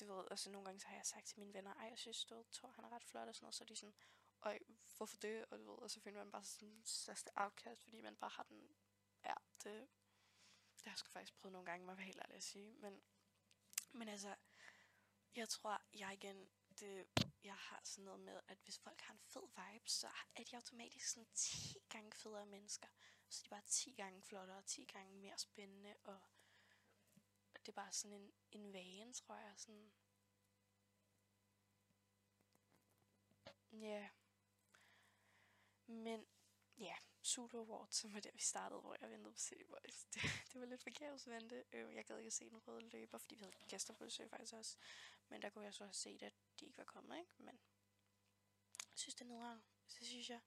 du 0.00 0.14
ved, 0.14 0.24
altså 0.30 0.50
nogle 0.50 0.64
gange 0.64 0.80
så 0.80 0.86
har 0.88 0.96
jeg 0.96 1.06
sagt 1.06 1.26
til 1.26 1.38
mine 1.38 1.54
venner, 1.54 1.74
ej, 1.74 1.86
jeg 1.90 1.98
synes, 1.98 2.24
du 2.24 2.44
tror, 2.52 2.68
han 2.68 2.84
er 2.84 2.92
ret 2.92 3.04
flot 3.04 3.28
og 3.28 3.34
sådan 3.34 3.44
noget, 3.44 3.54
så 3.54 3.64
er 3.64 3.66
de 3.66 3.76
sådan, 3.76 3.94
ej, 4.42 4.58
hvorfor 4.96 5.16
det? 5.16 5.44
Og 5.50 5.58
du 5.58 5.70
ved, 5.70 5.78
og 5.78 5.90
så 5.90 6.00
finder 6.00 6.24
man 6.24 6.32
bare 6.32 6.44
sådan 6.44 6.68
en 6.68 6.86
største 6.86 7.30
outcast, 7.36 7.84
fordi 7.84 8.00
man 8.00 8.16
bare 8.16 8.30
har 8.30 8.42
den, 8.42 8.76
ja, 9.24 9.34
det, 9.64 9.88
det 10.76 10.84
har 10.84 10.90
jeg 10.90 10.98
sgu 10.98 11.08
faktisk 11.10 11.34
prøvet 11.34 11.52
nogle 11.52 11.66
gange, 11.66 11.86
må 11.86 11.92
jeg 11.92 12.04
helt 12.04 12.18
ærlig 12.18 12.36
at 12.36 12.42
sige, 12.42 12.72
men, 12.72 13.02
men 13.92 14.08
altså, 14.08 14.36
jeg 15.36 15.48
tror, 15.48 15.82
jeg 15.94 16.12
igen, 16.12 16.48
det, 16.80 17.06
jeg 17.42 17.54
har 17.54 17.80
sådan 17.84 18.04
noget 18.04 18.20
med, 18.20 18.40
at 18.48 18.58
hvis 18.64 18.78
folk 18.78 19.00
har 19.00 19.14
en 19.14 19.20
fed 19.20 19.48
vibe, 19.56 19.88
så 19.88 20.08
er 20.36 20.44
de 20.44 20.56
automatisk 20.56 21.06
sådan 21.08 21.28
10 21.34 21.78
gange 21.88 22.12
federe 22.12 22.46
mennesker. 22.46 22.88
Så 23.30 23.42
de 23.42 23.46
er 23.46 23.50
bare 23.50 23.66
10 23.66 23.92
gange 23.92 24.22
flottere, 24.22 24.62
10 24.62 24.84
gange 24.84 25.14
mere 25.14 25.38
spændende, 25.38 25.96
og 26.04 26.20
det 27.54 27.68
er 27.68 27.72
bare 27.72 27.92
sådan 27.92 28.16
en, 28.20 28.32
en 28.52 28.72
vane, 28.72 29.12
tror 29.12 29.36
jeg. 29.36 29.54
Sådan. 29.56 29.92
Ja. 33.72 33.78
Yeah. 33.78 34.10
Men 35.86 36.26
ja, 36.78 36.96
Sudo 37.22 37.58
Awards, 37.58 37.94
som 37.94 38.14
var 38.14 38.20
der, 38.20 38.30
vi 38.32 38.40
startede, 38.40 38.80
hvor 38.80 38.96
jeg 39.00 39.10
ventede 39.10 39.32
på 39.32 39.38
City 39.38 39.64
Boys. 39.64 40.04
Det, 40.14 40.22
det 40.52 40.60
var 40.60 40.66
lidt 40.66 40.82
forgæves 40.82 41.28
vente. 41.28 41.64
Øh, 41.72 41.94
jeg 41.94 42.04
gad 42.04 42.18
ikke 42.18 42.26
at 42.26 42.32
se 42.32 42.50
den 42.50 42.58
røde 42.58 42.88
løber, 42.88 43.18
fordi 43.18 43.34
vi 43.34 43.40
havde 43.40 43.52
gæster 43.68 43.94
på 43.94 44.04
besøg 44.04 44.30
faktisk 44.30 44.52
også. 44.52 44.76
Men 45.28 45.42
der 45.42 45.50
kunne 45.50 45.64
jeg 45.64 45.74
så 45.74 45.84
have 45.84 45.92
set, 45.94 46.22
at 46.22 46.32
de 46.60 46.64
ikke 46.64 46.78
var 46.78 46.84
kommet, 46.84 47.18
ikke? 47.18 47.32
Men 47.38 47.60
jeg 48.90 48.98
synes, 48.98 49.14
det 49.14 49.24
er 49.24 49.28
noget 49.28 49.62
Så 49.86 50.04
synes 50.04 50.30
jeg. 50.30 50.40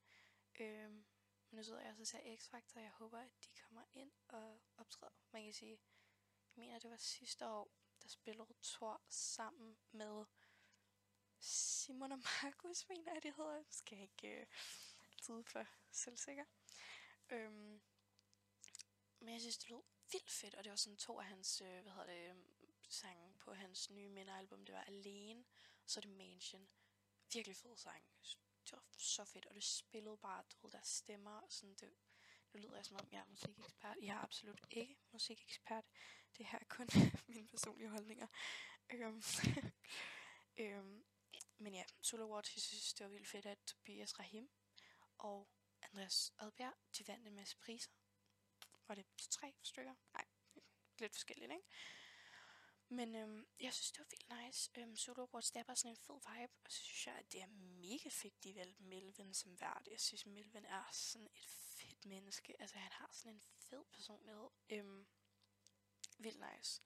Øhm, 0.59 1.05
men 1.53 1.57
nu 1.57 1.63
sidder 1.63 1.81
jeg 1.81 1.89
også 1.89 2.01
og 2.01 2.07
ser 2.07 2.35
X-Factor, 2.35 2.75
og 2.75 2.83
jeg 2.83 2.91
håber, 2.91 3.19
at 3.19 3.31
de 3.43 3.49
kommer 3.61 3.83
ind 3.93 4.11
og 4.27 4.61
optræder. 4.77 5.13
Man 5.31 5.43
kan 5.43 5.53
sige, 5.53 5.71
jeg 5.71 5.79
mener, 6.55 6.79
det 6.79 6.89
var 6.89 6.97
sidste 6.97 7.47
år, 7.47 7.71
der 8.03 8.09
spillede 8.09 8.53
Thor 8.63 9.01
sammen 9.09 9.77
med 9.91 10.25
Simon 11.39 12.11
og 12.11 12.19
Markus, 12.43 12.89
mener 12.89 13.13
jeg, 13.13 13.23
det 13.23 13.35
hedder. 13.35 13.63
Skal 13.69 13.99
ikke 13.99 14.27
øh, 14.27 14.47
tid 15.21 15.43
for 15.43 15.65
selvsikker. 15.91 16.45
Øhm, 17.29 17.81
men 19.19 19.33
jeg 19.33 19.41
synes, 19.41 19.57
det 19.57 19.69
lød 19.69 19.83
vildt 20.11 20.31
fedt, 20.31 20.55
og 20.55 20.63
det 20.63 20.69
var 20.69 20.75
sådan 20.75 20.97
to 20.97 21.19
af 21.19 21.25
hans, 21.25 21.61
øh, 21.61 21.81
hvad 21.81 21.91
hedder 21.91 22.05
det, 22.05 22.43
sange 22.89 23.33
på 23.39 23.53
hans 23.53 23.89
nye 23.89 24.09
mindealbum. 24.09 24.65
Det 24.65 24.75
var 24.75 24.83
Alene, 24.83 25.45
og 25.83 25.89
så 25.89 25.99
er 25.99 26.01
det 26.01 26.11
Mansion. 26.11 26.69
Virkelig 27.33 27.57
fed 27.57 27.77
sang. 27.77 28.03
Var 28.75 28.83
så 28.97 29.25
fedt, 29.25 29.45
og 29.45 29.55
det 29.55 29.63
spillede 29.63 30.17
bare, 30.17 30.43
du 30.51 30.57
ved, 30.61 30.71
deres 30.71 30.87
stemmer, 30.87 31.31
og 31.31 31.51
sådan, 31.51 31.75
det, 31.75 31.93
Nu 32.53 32.59
lyder 32.59 32.75
jeg 32.75 32.85
som 32.85 32.95
om, 32.95 33.07
jeg 33.11 33.19
er 33.19 33.25
musikekspert. 33.25 33.97
Jeg 34.01 34.15
er 34.15 34.21
absolut 34.21 34.61
ikke 34.71 34.97
musikekspert. 35.11 35.85
Det 36.37 36.45
her 36.45 36.59
er 36.59 36.65
kun 36.69 36.87
mine 37.35 37.47
personlige 37.47 37.89
holdninger. 37.89 38.27
Øhm, 38.89 39.23
øhm, 40.61 41.05
men 41.57 41.73
ja, 41.73 41.83
Solo 42.01 42.25
Awards, 42.25 42.55
jeg 42.55 42.61
synes, 42.61 42.93
det 42.93 43.03
var 43.03 43.09
vildt 43.09 43.27
fedt, 43.27 43.45
at 43.45 43.57
Tobias 43.65 44.19
Rahim 44.19 44.49
og 45.17 45.49
Andreas 45.81 46.33
Adbjerg, 46.37 46.73
de 46.97 47.07
vandt 47.07 47.27
en 47.27 47.35
masse 47.35 47.57
priser. 47.57 47.91
Var 48.87 48.95
det 48.95 49.05
tre 49.29 49.53
stykker? 49.63 49.95
Nej, 50.13 50.25
lidt 50.99 51.13
forskelligt, 51.13 51.51
ikke? 51.51 51.67
Men 52.89 53.15
øhm, 53.15 53.47
jeg 53.59 53.73
synes, 53.73 53.91
det 53.91 53.99
var 53.99 54.05
vildt 54.09 54.45
nice. 54.45 54.71
Øhm, 54.77 54.95
Solo 54.95 55.21
Awards, 55.21 55.51
det 55.51 55.59
er 55.59 55.63
bare 55.63 55.75
sådan 55.75 55.91
en 55.91 55.97
fed 55.97 56.15
vibe. 56.15 56.53
Og 56.65 56.71
så 56.71 56.83
synes 56.83 57.07
jeg, 57.07 57.15
at 57.15 57.31
det 57.31 57.41
er 57.41 57.47
mega 57.81 58.09
fedt, 58.09 58.43
de 58.43 58.55
valgte 58.55 58.83
Melvin 58.83 59.33
som 59.33 59.59
vært. 59.61 59.87
Jeg 59.91 59.99
synes, 59.99 60.25
Melvin 60.25 60.65
er 60.65 60.83
sådan 60.91 61.27
et 61.27 61.45
fedt 61.49 62.05
menneske. 62.05 62.61
Altså, 62.61 62.77
han 62.77 62.91
har 62.91 63.09
sådan 63.11 63.31
en 63.31 63.41
fed 63.41 63.83
personlighed. 63.91 64.49
Øhm, 64.69 65.07
vildt 66.17 66.53
nice. 66.53 66.81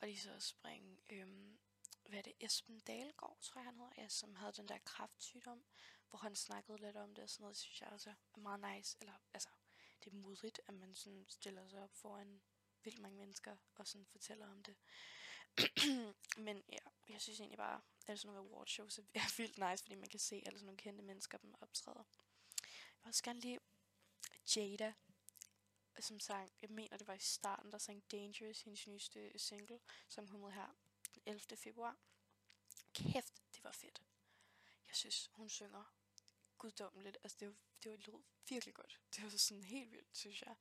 Og 0.00 0.08
de 0.08 0.18
så 0.18 0.34
også 0.34 0.48
springe, 0.48 0.98
øhm, 1.10 1.58
hvad 2.04 2.18
er 2.18 2.22
det, 2.22 2.32
Esben 2.40 2.80
Dalgaard, 2.80 3.38
tror 3.40 3.60
jeg 3.60 3.64
han 3.64 3.74
hedder, 3.74 3.92
ja, 3.96 4.08
som 4.08 4.34
havde 4.34 4.52
den 4.52 4.68
der 4.68 4.78
kraftsygdom, 4.78 5.64
hvor 6.10 6.18
han 6.18 6.36
snakkede 6.36 6.78
lidt 6.78 6.96
om 6.96 7.14
det 7.14 7.24
og 7.24 7.30
sådan 7.30 7.42
noget, 7.42 7.56
det 7.56 7.62
synes 7.62 7.80
jeg 7.80 7.88
også 7.88 8.10
er 8.10 8.38
meget 8.38 8.60
nice. 8.76 8.96
Eller, 9.00 9.14
altså, 9.34 9.48
det 10.04 10.12
er 10.12 10.16
modigt, 10.16 10.60
at 10.66 10.74
man 10.74 10.94
sådan 10.94 11.26
stiller 11.28 11.68
sig 11.68 11.82
op 11.82 11.94
foran 11.94 12.42
vildt 12.82 12.98
mange 12.98 13.18
mennesker 13.18 13.56
og 13.74 13.86
sådan 13.86 14.06
fortæller 14.06 14.50
om 14.50 14.62
det. 14.62 14.76
Men 16.46 16.62
ja, 16.68 16.78
jeg 17.08 17.20
synes 17.20 17.40
egentlig 17.40 17.58
bare, 17.58 17.80
at 18.06 18.20
sådan 18.20 18.34
nogle 18.34 18.50
awardshows 18.50 18.98
er 18.98 19.36
vildt 19.36 19.58
nice, 19.58 19.82
fordi 19.82 19.94
man 19.94 20.08
kan 20.08 20.20
se 20.20 20.42
alle 20.46 20.58
sådan 20.58 20.66
nogle 20.66 20.78
kendte 20.78 21.04
mennesker, 21.04 21.38
dem 21.38 21.54
optræder. 21.60 22.04
Jeg 22.60 23.04
vil 23.04 23.08
også 23.08 23.22
gerne 23.22 23.40
lige 23.40 23.60
Jada, 24.56 24.94
som 26.00 26.20
sang, 26.20 26.52
jeg 26.62 26.70
mener 26.70 26.96
det 26.96 27.06
var 27.06 27.14
i 27.14 27.18
starten, 27.18 27.72
der 27.72 27.78
sang 27.78 28.10
Dangerous, 28.10 28.62
hendes 28.62 28.86
nyeste 28.86 29.38
single, 29.38 29.80
som 30.08 30.28
kom 30.28 30.44
ud 30.44 30.50
her 30.50 30.76
den 31.14 31.22
11. 31.26 31.56
februar. 31.56 31.96
Kæft, 32.94 33.42
det 33.54 33.64
var 33.64 33.72
fedt. 33.72 34.02
Jeg 34.88 34.96
synes, 34.96 35.30
hun 35.32 35.48
synger 35.48 35.94
guddommeligt. 36.58 37.18
Altså, 37.22 37.36
det 37.40 37.48
var, 37.48 37.54
det 37.82 37.90
var 37.90 37.96
lød 37.96 38.22
virkelig 38.48 38.74
godt. 38.74 39.00
Det 39.14 39.22
var 39.22 39.30
sådan 39.30 39.62
helt 39.62 39.92
vildt, 39.92 40.16
synes 40.16 40.42
jeg. 40.42 40.56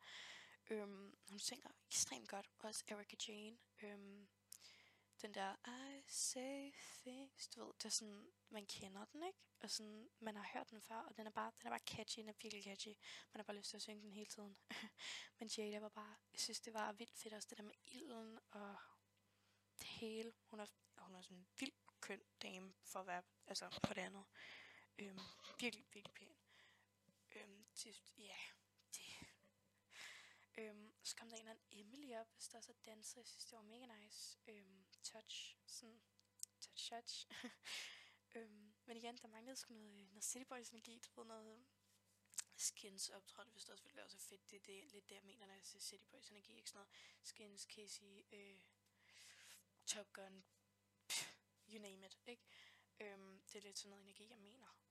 Øhm, 0.70 1.18
hun 1.30 1.40
synger 1.40 1.70
ekstremt 1.88 2.30
godt. 2.30 2.50
Også 2.60 2.84
Erika 2.88 3.16
Jane. 3.28 3.58
Øhm, 3.82 4.28
den 5.24 5.34
der 5.34 5.56
I 5.68 6.04
say 6.08 6.72
things, 7.02 7.48
du 7.48 7.66
ved, 7.66 7.74
det 7.74 7.86
er 7.86 7.90
sådan, 7.90 8.32
man 8.50 8.66
kender 8.66 9.06
den, 9.06 9.24
ikke? 9.24 9.40
Og 9.60 9.70
sådan, 9.70 10.10
man 10.20 10.36
har 10.36 10.50
hørt 10.54 10.70
den 10.70 10.82
før, 10.82 10.96
og 10.96 11.18
den 11.18 11.28
er 11.28 11.32
bare, 11.32 11.52
den 11.62 11.68
er 11.68 11.72
bare 11.72 11.96
catchy, 11.96 12.20
den 12.20 12.30
er 12.30 12.34
virkelig 12.42 12.64
catchy. 12.64 12.94
Man 13.34 13.40
har 13.40 13.44
bare 13.44 13.58
lyst 13.58 13.70
til 13.70 13.78
at 13.78 13.82
synge 13.82 14.02
den 14.02 14.12
hele 14.12 14.26
tiden. 14.26 14.58
Men 15.40 15.50
Jada 15.58 15.80
var 15.80 15.90
bare, 15.90 16.16
jeg 16.34 16.40
synes, 16.40 16.60
det 16.62 16.74
var 16.74 16.92
vildt 16.92 17.18
fedt 17.18 17.34
også, 17.34 17.48
det 17.50 17.58
der 17.58 17.64
med 17.64 17.76
ilden 17.88 18.40
og 18.52 18.76
det 19.80 19.88
hele. 19.88 20.34
Hun 20.46 20.60
er, 20.60 20.66
hun 20.98 21.16
er 21.16 21.22
sådan 21.22 21.38
en 21.38 21.48
vild 21.60 21.74
køn 22.02 22.22
dame 22.42 22.74
for 22.84 23.00
at 23.00 23.08
være, 23.08 23.24
altså 23.48 23.80
på 23.84 23.94
det 23.94 24.02
andet. 24.02 24.26
Øhm, 25.00 25.20
virkelig, 25.60 25.86
virkelig 25.94 26.14
pæn. 26.14 26.36
Øhm, 27.36 27.66
ja, 27.86 27.92
yeah. 28.20 28.53
Øhm, 30.58 30.94
så 31.04 31.16
kom 31.16 31.30
der 31.30 31.36
en 31.38 31.42
eller 31.42 31.52
anden 31.52 31.80
Emily 31.80 32.14
op, 32.14 32.28
hvis 32.34 32.48
der 32.48 32.62
så 32.62 32.74
danser. 32.86 33.20
Jeg 33.20 33.28
synes, 33.28 33.46
det 33.46 33.56
var 33.56 33.64
mega 33.64 33.86
nice. 33.86 34.38
Øhm, 34.48 34.86
touch, 35.04 35.58
sådan, 35.66 36.02
touch, 36.62 36.90
touch. 36.90 37.28
øhm, 38.36 38.74
men 38.86 38.98
igen, 38.98 39.18
der 39.18 39.28
manglede 39.28 39.56
sgu 39.56 39.74
noget, 39.74 40.02
øh, 40.02 40.10
noget 40.10 40.24
City 40.24 40.46
Boys 40.50 40.70
energi, 40.70 41.00
du 41.00 41.22
ved, 41.22 41.28
noget 41.28 41.58
øh, 41.58 41.66
Skins 42.56 43.10
optrådte, 43.10 43.52
hvis 43.52 43.64
det 43.64 43.72
også 43.74 43.84
ville 43.84 43.98
være 43.98 44.10
så 44.10 44.18
fedt. 44.18 44.52
Det 44.52 44.56
er 44.56 44.60
det, 44.60 44.92
lidt 44.92 45.10
det, 45.10 45.16
jeg 45.16 45.24
mener, 45.24 45.46
når 45.46 45.54
jeg 45.54 45.66
siger 45.66 45.82
City 45.82 46.06
Boys 46.12 46.30
energi, 46.30 46.58
ikke 46.58 46.70
sådan 46.70 46.78
noget 46.78 46.90
Skins, 47.24 47.62
Casey, 47.62 48.26
øh, 48.32 48.60
Top 49.86 50.14
Gun, 50.14 50.46
pff, 51.08 51.28
you 51.70 51.80
name 51.80 52.06
it, 52.06 52.18
ikke? 52.26 52.44
Øhm, 53.00 53.42
det 53.42 53.56
er 53.56 53.62
lidt 53.62 53.78
sådan 53.78 53.90
noget 53.90 54.04
energi, 54.04 54.30
jeg 54.30 54.40
mener. 54.40 54.83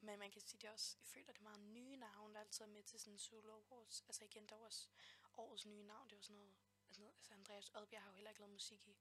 Men 0.00 0.18
man 0.18 0.30
kan 0.30 0.42
sige, 0.42 0.58
det 0.60 0.70
også, 0.70 0.96
jeg 1.00 1.06
føler, 1.06 1.32
det 1.32 1.38
er 1.38 1.42
meget 1.42 1.60
nye 1.60 1.96
navn, 1.96 2.34
der 2.34 2.40
altid 2.40 2.64
er 2.64 2.68
med 2.68 2.82
til 2.82 3.00
sådan 3.00 3.18
solo 3.18 3.52
awards. 3.52 4.04
Altså 4.08 4.24
igen, 4.24 4.46
der 4.46 4.56
var 4.56 4.64
også 4.64 4.88
årets 5.36 5.66
nye 5.66 5.82
navn, 5.82 6.08
det 6.08 6.16
var 6.16 6.22
sådan 6.22 6.36
noget, 6.36 6.54
altså, 6.88 7.02
altså 7.16 7.34
Andreas 7.34 7.70
Odbjerg 7.74 8.02
har 8.02 8.10
jo 8.10 8.14
heller 8.14 8.30
ikke 8.30 8.40
lavet 8.40 8.52
musik 8.52 8.88
i, 8.88 8.96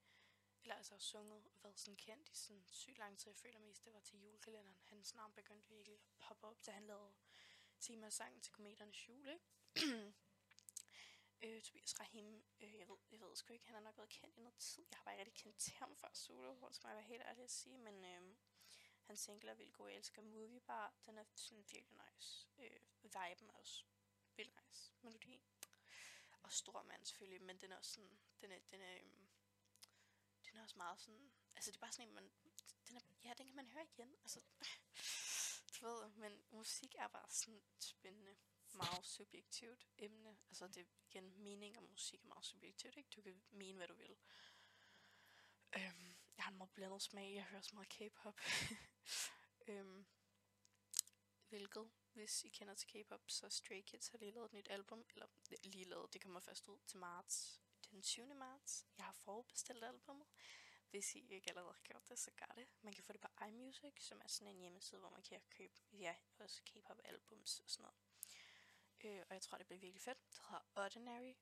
eller 0.61 0.75
altså 0.75 0.97
sunget 0.97 1.43
og 1.55 1.63
været 1.63 1.79
sådan 1.79 1.97
kendt 1.97 2.29
i 2.29 2.35
sådan 2.35 2.63
sygt 2.71 2.97
lang 2.97 3.19
tid. 3.19 3.31
Jeg 3.31 3.35
føler 3.37 3.59
mest, 3.59 3.85
det 3.85 3.93
var 3.93 3.99
til 3.99 4.19
julekalenderen. 4.19 4.77
Hans 4.83 5.15
navn 5.15 5.33
begyndte 5.33 5.67
virkelig 5.69 5.93
at 5.93 6.01
poppe 6.19 6.47
op, 6.47 6.65
da 6.65 6.71
han 6.71 6.87
lavede 6.87 7.13
tema 7.79 8.09
sangen 8.09 8.41
til 8.41 8.53
Kometernes 8.53 9.09
jul, 9.09 9.27
ikke? 9.27 9.45
øh, 11.41 11.61
Tobias 11.61 11.99
Rahim, 11.99 12.43
øh, 12.59 12.73
jeg, 12.79 12.87
ved, 12.87 12.97
jeg 13.11 13.19
ved 13.19 13.35
sgu 13.35 13.53
ikke, 13.53 13.65
han 13.65 13.75
har 13.75 13.81
nok 13.81 13.97
været 13.97 14.09
kendt 14.09 14.37
i 14.37 14.39
noget 14.39 14.57
tid. 14.57 14.85
Jeg 14.89 14.97
har 14.97 15.03
bare 15.03 15.13
ikke 15.13 15.25
rigtig 15.25 15.43
kendt 15.43 15.69
ham 15.69 15.95
før 15.95 16.09
solo, 16.13 16.53
hvor 16.53 16.71
skal 16.71 16.87
jeg 16.87 16.95
være 16.95 17.05
helt 17.05 17.21
ærlig 17.21 17.43
at 17.43 17.51
sige, 17.51 17.77
men 17.77 18.05
øh, 18.05 18.35
hans 19.07 19.19
singler 19.19 19.51
er 19.51 19.55
vildt 19.55 19.73
god. 19.73 19.87
Jeg 19.89 19.97
elsker 19.97 20.21
Movie 20.21 20.59
Bar, 20.59 20.93
den 21.05 21.17
er 21.17 21.23
sådan 21.35 21.65
virkelig 21.71 21.97
nice. 22.05 22.47
Øh, 22.57 22.79
viben 23.03 23.49
er 23.49 23.53
også 23.53 23.83
vildt 24.35 24.55
nice. 24.65 24.91
Melodien. 25.01 25.41
Og 26.43 26.51
stor 26.51 26.83
mand 26.83 27.05
selvfølgelig, 27.05 27.41
men 27.41 27.57
den 27.61 27.71
er 27.71 27.77
også 27.77 27.91
sådan, 27.91 28.19
den 28.41 28.51
er, 28.51 28.59
den 28.71 28.81
er, 28.81 28.95
øhm, 28.95 29.27
den 30.45 30.57
er 30.57 30.63
også 30.63 30.77
meget 30.77 30.99
sådan, 30.99 31.31
altså 31.55 31.71
det 31.71 31.77
er 31.77 31.81
bare 31.81 31.91
sådan 31.91 32.07
en, 32.07 32.13
man, 32.13 32.31
den 32.87 32.95
er, 32.95 33.01
ja, 33.23 33.33
den 33.37 33.47
kan 33.47 33.55
man 33.55 33.67
høre 33.67 33.83
igen, 33.83 34.15
altså, 34.21 34.41
du 35.79 35.85
ved, 35.85 36.09
men 36.09 36.43
musik 36.49 36.95
er 36.95 37.07
bare 37.07 37.29
sådan 37.29 37.63
spændende 37.79 38.37
meget 38.73 39.05
subjektivt 39.05 39.87
emne. 39.97 40.37
Altså 40.49 40.67
det 40.67 40.77
er 40.77 40.85
igen, 41.09 41.43
mening 41.43 41.77
og 41.77 41.83
musik 41.83 42.23
er 42.23 42.27
meget 42.27 42.45
subjektivt, 42.45 42.97
ikke? 42.97 43.09
Du 43.09 43.21
kan 43.21 43.43
mene, 43.51 43.77
hvad 43.77 43.87
du 43.87 43.95
vil. 43.95 44.17
Øhm, 45.75 46.15
jeg 46.37 46.43
har 46.43 46.51
en 46.51 46.57
meget 46.57 46.71
blandet 46.71 47.01
smag. 47.01 47.33
Jeg 47.33 47.43
hører 47.43 47.61
så 47.61 47.75
meget 47.75 47.89
K-pop. 47.89 48.39
øhm, 49.67 50.05
hvilket, 51.49 51.91
hvis 52.13 52.43
I 52.43 52.49
kender 52.49 52.73
til 52.73 52.87
K-pop, 52.87 53.21
så 53.27 53.49
Stray 53.49 53.81
Kids 53.81 54.07
har 54.07 54.17
lige 54.17 54.31
lavet 54.31 54.45
et 54.45 54.53
nyt 54.53 54.67
album. 54.69 55.05
Eller 55.13 55.27
lige 55.63 55.85
lavet, 55.85 56.13
det 56.13 56.21
kommer 56.21 56.39
først 56.39 56.67
ud 56.67 56.79
til 56.87 56.97
marts. 56.97 57.61
Den 57.91 58.01
20. 58.01 58.33
marts. 58.35 58.85
Jeg 58.97 59.05
har 59.05 59.13
forudbestilt 59.13 59.83
albumet. 59.83 60.27
Hvis 60.89 61.15
I 61.15 61.27
ikke 61.29 61.49
allerede 61.49 61.73
har 61.73 61.81
gjort 61.83 62.09
det, 62.09 62.19
så 62.19 62.31
gør 62.31 62.53
det. 62.55 62.67
Man 62.81 62.93
kan 62.93 63.03
få 63.03 63.13
det 63.13 63.21
på 63.21 63.27
iMusic, 63.47 63.93
som 63.99 64.21
er 64.23 64.27
sådan 64.27 64.53
en 64.53 64.59
hjemmeside, 64.59 64.99
hvor 64.99 65.09
man 65.09 65.21
kan 65.21 65.41
købe 65.49 65.73
ja, 65.91 66.15
også 66.39 66.61
K-pop 66.65 66.99
albums 67.03 67.59
og 67.59 67.69
sådan 67.69 67.83
noget. 67.83 67.97
Øh, 69.03 69.25
og 69.29 69.33
jeg 69.33 69.41
tror, 69.41 69.57
det 69.57 69.67
bliver 69.67 69.79
virkelig 69.79 70.01
fedt. 70.01 70.17
Det 70.31 70.39
hedder 70.49 70.65
Ordinary. 70.75 71.33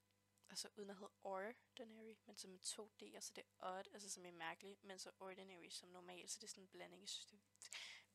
Altså 0.50 0.70
uden 0.76 0.90
at 0.90 0.96
hedde 0.96 1.12
Ordinary, 1.24 2.16
men 2.26 2.38
som 2.38 2.52
med 2.52 2.60
to 2.60 2.92
D'er, 3.04 3.20
så 3.20 3.32
det 3.36 3.44
er 3.44 3.78
odd, 3.78 3.88
altså 3.94 4.10
som 4.10 4.26
er 4.26 4.32
mærkeligt, 4.32 4.84
men 4.84 5.00
så 5.00 5.12
Ordinary 5.20 5.70
som 5.70 5.90
normal, 5.90 6.30
så 6.30 6.40
det 6.40 6.44
er 6.44 6.48
sådan 6.48 6.64
en 6.64 6.68
blanding. 6.68 7.02
Jeg 7.02 7.10
synes, 7.10 7.26
det 7.26 7.40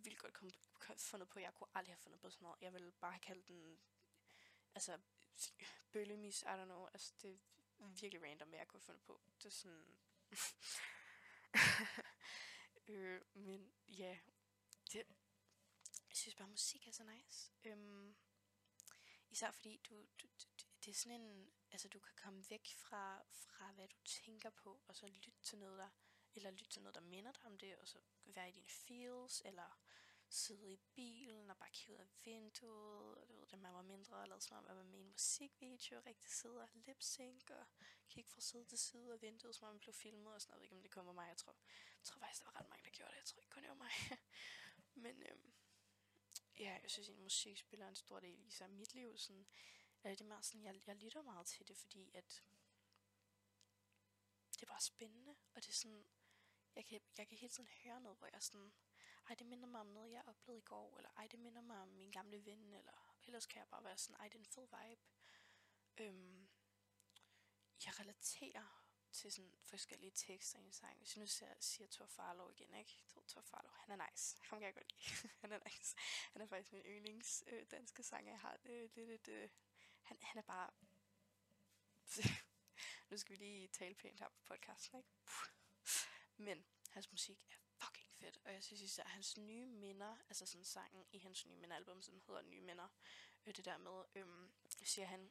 vildt 0.05 0.19
godt 0.19 0.35
kom, 0.35 0.51
kom, 0.75 0.99
fundet 0.99 1.29
på. 1.29 1.39
Jeg 1.39 1.55
kunne 1.55 1.69
aldrig 1.75 1.93
have 1.93 2.03
fundet 2.03 2.21
på 2.21 2.31
sådan 2.31 2.45
noget. 2.45 2.63
Jeg 2.63 2.73
ville 2.73 2.93
bare 2.93 3.13
have 3.13 3.21
kaldt 3.21 3.49
den, 3.49 3.79
altså, 4.75 4.99
bøllemis, 5.93 6.43
I 6.43 6.45
don't 6.45 6.65
know. 6.65 6.87
Altså, 6.87 7.15
det 7.23 7.31
er 7.31 7.39
virkelig 8.01 8.23
random, 8.23 8.49
hvad 8.49 8.59
jeg 8.59 8.69
kunne 8.69 8.81
have 8.81 8.85
fundet 8.85 9.03
på. 9.03 9.21
Det 9.39 9.47
er 9.47 9.51
sådan... 9.51 9.99
øh, 12.89 13.21
men 13.35 13.73
ja, 13.89 14.19
det, 14.93 15.05
jeg 16.09 16.17
synes 16.17 16.35
bare, 16.35 16.49
musik 16.49 16.89
er 16.89 16.93
så 16.93 17.05
nice. 17.05 17.53
Øhm, 17.65 18.17
Især 19.31 19.51
fordi 19.51 19.77
du, 19.77 20.07
du, 20.23 20.29
det 20.85 20.91
er 20.91 20.95
sådan 20.95 21.21
en, 21.21 21.53
altså 21.73 21.89
du 21.89 21.99
kan 21.99 22.15
komme 22.17 22.45
væk 22.51 22.75
fra, 22.77 23.23
fra 23.33 23.73
hvad 23.73 23.89
du 23.89 23.97
tænker 24.05 24.51
på, 24.51 24.81
og 24.89 24.97
så 24.97 25.07
lytte 25.07 25.33
til 25.43 25.59
noget, 25.59 25.79
der, 25.79 25.89
eller 26.35 26.51
lytte 26.51 26.71
til 26.71 26.83
noget, 26.83 26.95
der 26.95 27.01
minder 27.01 27.33
dig 27.33 27.45
om 27.45 27.59
det, 27.59 27.77
og 27.77 27.89
så 27.89 27.99
være 28.25 28.49
i 28.49 28.53
dine 28.53 28.69
feels, 28.69 29.43
eller 29.45 29.79
sidde 30.33 30.73
i 30.73 30.77
bilen 30.95 31.51
og 31.51 31.57
bare 31.57 31.71
kigge 31.73 31.95
ud 31.95 31.99
af 31.99 32.09
vinduet, 32.25 33.19
og 33.19 33.29
du 33.29 33.35
ved, 33.35 33.47
da 33.47 33.57
man 33.57 33.75
var 33.75 33.83
mindre, 33.83 34.17
og 34.17 34.29
lavede 34.29 34.45
som 34.45 34.57
om, 34.57 34.65
at 34.65 34.69
man 34.69 34.77
var 34.77 34.91
med 34.91 34.99
en 34.99 35.11
musikvideo, 35.11 36.01
rigtig 36.07 36.31
sidde 36.31 36.63
og 36.63 36.69
lip 36.75 36.99
og 37.51 37.67
kigge 38.09 38.31
fra 38.31 38.41
side 38.41 38.65
til 38.65 38.79
side 38.79 39.13
af 39.13 39.23
vinduet, 39.23 39.55
som 39.55 39.69
om 39.69 39.75
man 39.75 39.81
blev 39.81 39.95
filmet 39.95 40.35
og 40.35 40.41
sådan 40.41 40.53
noget. 40.53 40.61
Jeg 40.61 40.61
ved 40.61 40.65
ikke, 40.65 40.77
om 40.77 40.83
det 40.83 40.91
kommer 40.91 41.13
mig. 41.13 41.29
Jeg 41.29 41.37
tror, 41.37 41.53
jeg 41.99 42.05
tror 42.05 42.19
faktisk, 42.19 42.45
der 42.45 42.51
var 42.51 42.61
ret 42.61 42.69
mange, 42.69 42.85
der 42.85 42.91
gjorde 42.91 43.11
det. 43.11 43.17
Jeg 43.17 43.25
tror 43.25 43.41
ikke 43.41 43.51
kun 43.51 43.63
det 43.63 43.69
var 43.69 43.75
mig. 43.75 43.93
Men 45.05 45.23
øhm, 45.23 45.53
ja, 46.59 46.79
jeg 46.83 46.91
synes, 46.91 47.09
at 47.09 47.19
musik 47.19 47.59
spiller 47.59 47.89
en 47.89 47.97
stor 47.97 48.21
del 48.21 48.47
i 48.47 48.51
sig 48.51 48.71
mit 48.71 48.95
liv. 48.95 49.19
Sådan, 49.19 49.47
er 50.03 50.15
det 50.15 50.27
meget 50.27 50.45
sådan, 50.45 50.65
jeg, 50.65 50.87
jeg 50.87 50.97
lytter 50.97 51.23
meget 51.23 51.47
til 51.47 51.69
det, 51.69 51.77
fordi 51.77 52.11
at 52.15 52.43
det 54.53 54.63
er 54.63 54.67
bare 54.67 54.81
spændende, 54.81 55.37
og 55.55 55.63
det 55.63 55.69
er 55.69 55.73
sådan, 55.73 56.07
jeg 56.75 56.85
kan, 56.85 57.01
jeg 57.19 57.29
kan 57.29 57.39
hele 57.39 57.53
tiden 57.53 57.69
høre 57.85 58.01
noget, 58.01 58.19
hvor 58.19 58.29
jeg 58.33 58.43
sådan, 58.43 58.73
ej, 59.31 59.35
det 59.35 59.47
minder 59.47 59.69
mig 59.69 59.81
om 59.81 59.87
noget, 59.87 60.13
jeg 60.13 60.23
oplevede 60.27 60.59
i 60.59 60.65
går, 60.65 60.97
eller 60.97 61.11
ej, 61.17 61.27
det 61.27 61.39
minder 61.39 61.61
mig 61.61 61.81
om 61.81 61.89
min 61.89 62.11
gamle 62.11 62.47
ven, 62.47 62.73
eller 62.73 63.17
ellers 63.25 63.47
kan 63.47 63.59
jeg 63.59 63.69
bare 63.69 63.85
være 63.85 63.99
sådan, 63.99 64.21
ej, 64.21 64.29
det 64.29 64.35
er 64.35 64.39
en 64.39 64.47
fed 64.47 64.67
vibe. 64.67 65.03
Øhm, 65.99 66.49
jeg 67.87 68.01
relaterer 68.01 68.85
til 69.13 69.33
sådan 69.33 69.53
forskellige 69.63 70.11
tekster 70.11 70.59
i 70.59 70.63
en 70.63 70.73
sang. 70.73 70.99
Hvis 70.99 71.17
jeg 71.17 71.21
nu 71.21 71.27
ser, 71.27 71.55
siger 71.61 71.89
Thor 71.89 72.07
Farlow 72.07 72.49
igen, 72.49 72.75
ikke? 72.75 73.03
Thor 73.29 73.43
Farlow, 73.43 73.73
han 73.73 74.01
er 74.01 74.11
nice. 74.11 74.37
Ham 74.43 74.59
kan 74.59 74.67
jeg 74.67 74.75
godt 74.75 74.93
lide. 74.93 75.29
han 75.41 75.53
er 75.53 75.61
nice. 75.65 75.97
Han 76.33 76.43
er 76.43 76.47
faktisk 76.47 76.73
min 76.73 76.83
yndlings 76.83 77.45
øh, 77.47 77.67
danske 77.71 78.03
sang, 78.03 78.27
jeg 78.27 78.39
har. 78.39 78.57
Det, 78.57 78.91
øh, 78.97 79.09
lidt... 79.09 79.29
Øh, 79.29 79.51
han, 80.03 80.19
han 80.23 80.39
er 80.39 80.43
bare... 80.43 80.71
nu 83.11 83.17
skal 83.17 83.33
vi 83.33 83.45
lige 83.45 83.69
tale 83.69 83.95
pænt 83.95 84.21
her 84.21 84.29
på 84.29 84.41
podcasten, 84.45 84.99
ikke? 84.99 85.11
Men 86.37 86.67
hans 86.91 87.11
musik 87.11 87.47
er 87.51 87.70
fedt, 88.21 88.39
og 88.45 88.53
jeg 88.53 88.63
synes 88.63 88.83
især, 88.83 89.03
at 89.03 89.11
hans 89.11 89.37
nye 89.37 89.67
minder, 89.67 90.17
altså 90.29 90.47
sådan 90.47 90.65
sangen 90.65 91.07
i 91.13 91.19
hans 91.19 91.47
nye 91.47 91.57
minderalbum, 91.57 92.03
som 92.03 92.23
hedder 92.27 92.43
Nye 92.43 92.61
Minder, 92.61 92.89
øh, 93.47 93.57
det 93.57 93.65
der 93.65 93.79
med, 93.79 94.05
øh, 94.15 94.49
siger 94.85 95.07
han, 95.07 95.31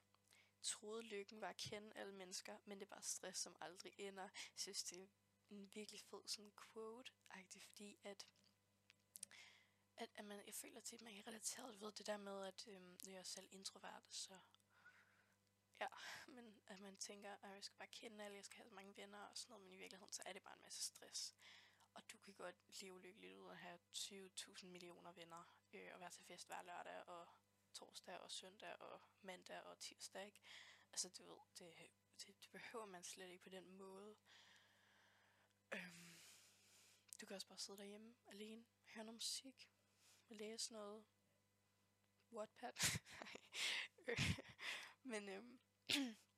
troede 0.62 1.02
lykken 1.02 1.42
var 1.42 1.50
at 1.50 1.58
kende 1.58 1.94
alle 1.96 2.14
mennesker, 2.14 2.58
men 2.66 2.80
det 2.80 2.86
er 2.86 2.90
bare 2.90 3.04
stress, 3.04 3.42
som 3.42 3.56
aldrig 3.62 3.94
ender. 3.98 4.24
Jeg 4.24 4.32
synes, 4.56 4.84
det 4.84 5.02
er 5.02 5.08
en 5.50 5.70
virkelig 5.74 6.02
fed 6.02 6.28
sådan 6.28 6.52
quote-agtig, 6.52 7.64
fordi 7.64 7.98
at 8.04 8.28
at, 10.00 10.10
at 10.16 10.26
man, 10.26 10.42
jeg 10.46 10.56
føler 10.56 10.82
til, 10.82 10.96
at 10.96 11.02
man 11.02 11.16
kan 11.16 11.28
relateret 11.28 11.82
ved 11.82 11.92
det 11.92 12.08
der 12.08 12.18
med, 12.18 12.48
at 12.48 12.68
øhm, 12.68 12.98
jeg 13.06 13.14
er 13.14 13.24
selv 13.24 13.48
introvert, 13.52 14.04
så 14.10 14.40
ja, 15.80 15.88
men 16.36 16.62
at 16.68 16.80
man 16.80 16.98
tænker, 16.98 17.36
at 17.42 17.50
jeg 17.50 17.64
skal 17.64 17.78
bare 17.78 17.88
kende 17.88 18.24
alle, 18.24 18.36
jeg 18.36 18.46
skal 18.46 18.58
have 18.58 18.70
så 18.70 18.76
mange 18.76 18.98
venner 18.98 19.20
og 19.20 19.38
sådan 19.38 19.52
noget, 19.52 19.64
men 19.64 19.74
i 19.74 19.78
virkeligheden, 19.78 20.14
så 20.14 20.22
er 20.26 20.34
det 20.34 20.44
bare 20.44 20.56
en 20.56 20.62
masse 20.62 20.84
stress. 20.84 21.36
Og 22.00 22.12
du 22.12 22.18
kan 22.18 22.34
godt 22.34 22.82
leve 22.82 23.02
lykkeligt 23.02 23.38
ud 23.38 23.46
og 23.46 23.58
have 23.58 23.80
20.000 23.98 24.66
millioner 24.66 25.12
venner, 25.12 25.44
øh, 25.74 25.90
og 25.94 26.00
være 26.00 26.10
til 26.10 26.24
fest 26.24 26.48
hver 26.48 26.62
lørdag 26.62 27.04
og 27.08 27.28
torsdag 27.74 28.18
og 28.18 28.32
søndag 28.32 28.82
og 28.82 29.02
mandag 29.22 29.62
og 29.62 29.80
tirsdag, 29.80 30.26
ikke? 30.26 30.40
Altså, 30.92 31.10
du 31.10 31.24
ved, 31.24 31.38
det, 31.60 31.92
det, 32.18 32.44
det 32.44 32.52
behøver 32.52 32.86
man 32.86 33.04
slet 33.04 33.30
ikke 33.30 33.44
på 33.44 33.50
den 33.50 33.72
måde. 33.72 34.18
Øhm, 35.72 36.18
du 37.22 37.26
kan 37.26 37.36
også 37.36 37.48
bare 37.48 37.60
sidde 37.60 37.78
derhjemme 37.78 38.16
alene, 38.28 38.66
høre 38.96 39.06
noget 39.06 39.16
musik, 39.16 39.70
læse 40.30 40.74
noget 40.74 41.06
Wattpad. 42.32 42.74
Øh, 44.08 44.40
men 45.04 45.30
øhm, 45.30 45.60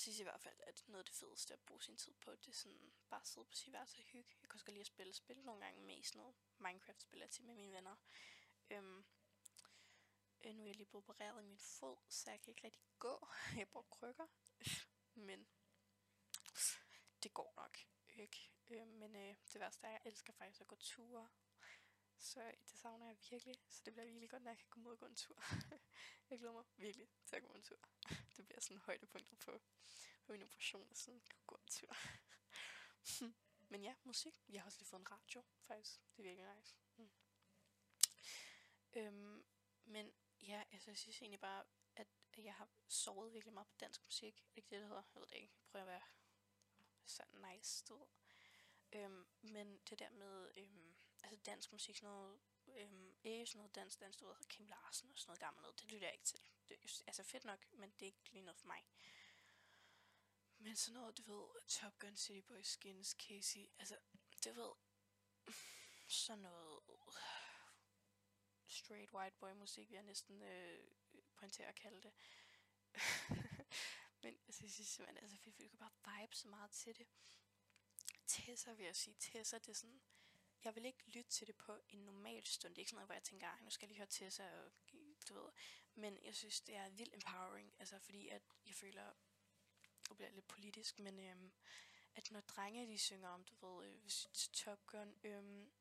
synes 0.00 0.18
i 0.20 0.22
hvert 0.22 0.40
fald, 0.40 0.60
at 0.60 0.84
noget 0.88 0.98
af 0.98 1.04
det 1.04 1.14
fedeste 1.14 1.54
at 1.54 1.60
bruge 1.60 1.82
sin 1.82 1.96
tid 1.96 2.14
på, 2.14 2.30
det 2.30 2.48
er 2.48 2.52
sådan 2.52 2.92
bare 3.10 3.20
at 3.20 3.26
sidde 3.26 3.46
på 3.46 3.54
sit 3.54 3.72
værelse 3.72 3.98
og 3.98 4.04
hygge. 4.04 4.36
Jeg 4.42 4.48
kan 4.48 4.56
også 4.56 4.64
godt 4.64 4.74
lide 4.74 4.80
at 4.80 4.86
spille 4.86 5.12
spil 5.12 5.44
nogle 5.44 5.64
gange 5.64 5.80
med 5.82 6.02
sådan 6.02 6.18
noget 6.20 6.34
Minecraft-spil 6.58 7.28
til 7.28 7.44
med 7.44 7.54
mine 7.54 7.72
venner. 7.72 7.96
Øhm, 8.70 9.04
øh, 10.44 10.54
nu 10.54 10.62
er 10.62 10.66
jeg 10.66 10.76
lige 10.76 10.86
blevet 10.86 11.04
opereret 11.04 11.42
i 11.42 11.46
min 11.46 11.58
fod, 11.58 11.96
så 12.08 12.30
jeg 12.30 12.40
kan 12.40 12.50
ikke 12.50 12.64
rigtig 12.64 12.82
gå. 12.98 13.28
Jeg 13.58 13.68
bruger 13.68 13.86
krykker. 13.90 14.26
Men 15.28 15.48
det 17.22 17.34
går 17.34 17.52
nok 17.56 17.78
ikke. 18.16 18.50
Øh, 18.70 18.86
men 18.86 19.16
øh, 19.16 19.34
det 19.52 19.60
værste 19.60 19.86
er, 19.86 19.90
at 19.90 20.00
jeg 20.04 20.12
elsker 20.12 20.32
faktisk 20.32 20.60
at 20.60 20.66
gå 20.66 20.76
ture. 20.76 21.28
Så 22.20 22.52
det 22.68 22.78
savner 22.78 23.06
jeg 23.06 23.16
virkelig. 23.30 23.56
Så 23.68 23.82
det 23.84 23.92
bliver 23.92 24.06
virkelig 24.06 24.30
godt, 24.30 24.42
når 24.42 24.50
jeg 24.50 24.58
kan 24.58 24.68
komme 24.70 24.88
ud 24.88 24.92
og 24.92 24.98
gå 24.98 25.06
en 25.06 25.16
tur. 25.16 25.42
jeg 26.30 26.38
glæder 26.38 26.52
mig 26.52 26.64
virkelig 26.76 27.08
til 27.26 27.36
at 27.36 27.42
gå 27.42 27.52
en 27.54 27.62
tur. 27.62 27.78
Det 28.36 28.46
bliver 28.46 28.60
sådan 28.60 28.78
højdepunktet 28.78 29.38
på, 29.38 29.60
på 30.24 30.32
min 30.32 30.42
operation, 30.42 30.88
at 30.90 30.98
sådan 30.98 31.20
kan 31.20 31.40
gå 31.46 31.54
en 31.54 31.68
tur. 31.68 31.96
Men 33.70 33.82
ja, 33.82 33.94
musik. 34.04 34.34
Jeg 34.48 34.60
har 34.60 34.66
også 34.66 34.78
lige 34.78 34.88
fået 34.88 35.00
en 35.00 35.10
radio, 35.10 35.42
faktisk. 35.60 36.00
Det 36.16 36.18
er 36.18 36.22
virkelig 36.22 36.54
nice. 36.56 36.76
Mm. 36.96 37.10
Øhm, 38.92 39.44
men 39.84 40.12
ja, 40.42 40.64
altså, 40.72 40.90
jeg 40.90 40.98
synes 40.98 41.22
egentlig 41.22 41.40
bare, 41.40 41.64
at 41.96 42.08
jeg 42.36 42.54
har 42.54 42.68
sovet 42.88 43.32
virkelig 43.32 43.54
meget 43.54 43.68
på 43.68 43.74
dansk 43.80 44.04
musik. 44.04 44.38
Er 44.38 44.48
det 44.48 44.56
ikke 44.56 44.70
det, 44.70 44.80
det 44.80 44.88
hedder? 44.88 45.02
Jeg 45.14 45.20
ved 45.20 45.26
det 45.26 45.34
ikke. 45.34 45.54
Jeg 45.58 45.66
prøver 45.66 45.84
at 45.84 45.88
være 45.88 46.02
sådan 47.04 47.52
nice, 47.52 47.84
du. 47.84 48.08
Øhm, 48.92 49.26
men 49.42 49.78
det 49.78 49.98
der 49.98 50.10
med, 50.10 50.50
øhm, 50.56 50.99
altså 51.22 51.36
dansk 51.46 51.72
musik, 51.72 51.96
sådan 51.96 52.08
noget, 52.14 52.40
øhm, 52.66 53.14
ikke 53.24 53.46
sådan 53.46 53.58
noget 53.58 53.74
dansk, 53.74 54.00
dansk, 54.00 54.20
du 54.20 54.26
ved, 54.26 54.34
Kim 54.48 54.66
Larsen 54.66 55.10
og 55.10 55.18
sådan 55.18 55.30
noget 55.30 55.40
gammelt 55.40 55.62
noget, 55.62 55.80
det 55.80 55.92
lytter 55.92 56.06
jeg 56.06 56.14
ikke 56.14 56.24
til. 56.24 56.40
Det 56.68 56.74
er 56.74 57.02
altså 57.06 57.22
fedt 57.22 57.44
nok, 57.44 57.72
men 57.72 57.90
det 57.90 58.02
er 58.02 58.06
ikke 58.06 58.30
lige 58.32 58.44
noget 58.44 58.58
for 58.58 58.66
mig. 58.66 58.86
Men 60.58 60.76
sådan 60.76 61.00
noget, 61.00 61.18
du 61.18 61.22
ved, 61.22 61.68
Top 61.68 61.98
Gun, 61.98 62.16
City 62.16 62.46
Boys, 62.46 62.66
Skins, 62.66 63.08
Casey, 63.08 63.66
altså, 63.78 63.98
du 64.44 64.52
ved, 64.52 64.72
sådan 66.08 66.42
noget 66.42 66.80
straight 68.66 69.12
white 69.12 69.36
boy 69.40 69.52
musik, 69.52 69.90
vil 69.90 69.94
jeg 69.94 70.04
næsten 70.04 70.42
øh, 70.42 70.78
pointere 71.34 71.66
at 71.66 71.74
kalde 71.74 72.02
det. 72.02 72.12
Men 74.22 74.38
altså, 74.46 74.64
jeg 74.64 74.70
synes 74.70 74.88
simpelthen, 74.88 75.16
altså, 75.22 75.36
vi 75.58 75.68
kan 75.68 75.78
bare 75.78 76.20
vibe 76.20 76.36
så 76.36 76.48
meget 76.48 76.70
til 76.70 76.98
det. 76.98 77.06
Tessa 78.26 78.72
vil 78.72 78.84
jeg 78.84 78.96
sige. 78.96 79.16
Tessa, 79.18 79.58
det 79.58 79.68
er 79.68 79.74
sådan... 79.74 80.00
Jeg 80.64 80.74
vil 80.74 80.84
ikke 80.84 81.10
lytte 81.10 81.30
til 81.30 81.46
det 81.46 81.56
på 81.56 81.78
en 81.88 81.98
normal 81.98 82.46
stund. 82.46 82.74
Det 82.74 82.78
er 82.78 82.82
ikke 82.82 82.90
sådan 82.90 82.96
noget, 82.96 83.08
hvor 83.08 83.14
jeg 83.14 83.22
tænker, 83.22 83.58
nu 83.60 83.70
skal 83.70 83.86
jeg 83.86 83.88
lige 83.88 83.98
høre 83.98 84.06
til 84.06 84.32
sig, 84.32 84.52
og, 84.52 84.72
du 85.28 85.34
ved. 85.34 85.50
Men 85.94 86.18
jeg 86.24 86.34
synes, 86.34 86.60
det 86.60 86.76
er 86.76 86.90
vildt 86.90 87.14
empowering. 87.14 87.74
Altså, 87.78 87.98
fordi 87.98 88.28
at 88.28 88.42
jeg 88.66 88.74
føler, 88.74 89.12
det 90.08 90.16
bliver 90.16 90.30
lidt 90.30 90.48
politisk, 90.48 90.98
men 90.98 91.18
øhm, 91.18 91.52
at 92.14 92.30
når 92.30 92.40
drenge, 92.40 92.86
de 92.86 92.98
synger 92.98 93.28
om, 93.28 93.44
du 93.44 93.66
ved, 93.66 93.86
øh, 93.86 94.10
Top 94.52 94.86
Gun, 94.86 95.14
øhm, 95.24 95.72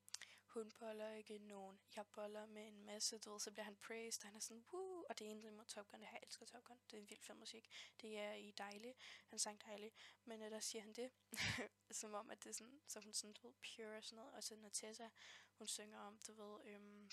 hun 0.46 0.72
boller 0.80 1.12
ikke 1.12 1.38
nogen, 1.38 1.80
jeg 1.96 2.08
boller 2.08 2.46
med 2.46 2.68
en 2.68 2.86
masse, 2.86 3.18
du 3.18 3.32
ved, 3.32 3.40
så 3.40 3.52
bliver 3.52 3.64
han 3.64 3.76
praised, 3.76 4.24
og 4.24 4.28
han 4.28 4.36
er 4.36 4.40
sådan, 4.40 4.66
woo, 4.74 4.89
og 5.10 5.20
det 5.20 5.26
er 5.26 5.32
egentlig 5.32 5.68
Top 5.68 5.88
Gun, 5.88 6.02
jeg 6.02 6.20
elsker 6.24 6.46
Top 6.46 6.64
Gun, 6.64 6.80
det 6.92 6.98
er 6.98 7.02
en 7.02 7.10
vild 7.10 7.22
fed 7.22 7.36
musik, 7.36 7.70
det 8.02 8.18
er 8.18 8.34
i 8.34 8.52
dejlig, 8.52 8.96
han 9.28 9.40
sang 9.40 9.62
dejlig, 9.62 9.92
men 10.26 10.42
uh, 10.42 10.50
der 10.50 10.60
siger 10.60 10.82
han 10.82 10.94
det, 10.94 11.12
som 12.00 12.14
om, 12.14 12.30
at 12.32 12.44
det 12.44 12.50
er 12.50 12.54
sådan, 12.54 12.82
så 12.88 13.00
hun 13.00 13.14
sådan, 13.14 13.34
du 13.34 13.48
ved, 13.48 13.56
pure 13.76 13.98
og 13.98 14.04
sådan 14.04 14.16
noget, 14.16 14.34
og 14.34 14.44
så 14.44 14.56
når 14.56 14.70
Tessa, 14.70 15.10
hun 15.54 15.68
synger 15.68 16.00
om, 16.00 16.20
du 16.28 16.34
ved, 16.34 16.74
øhm, 16.74 17.10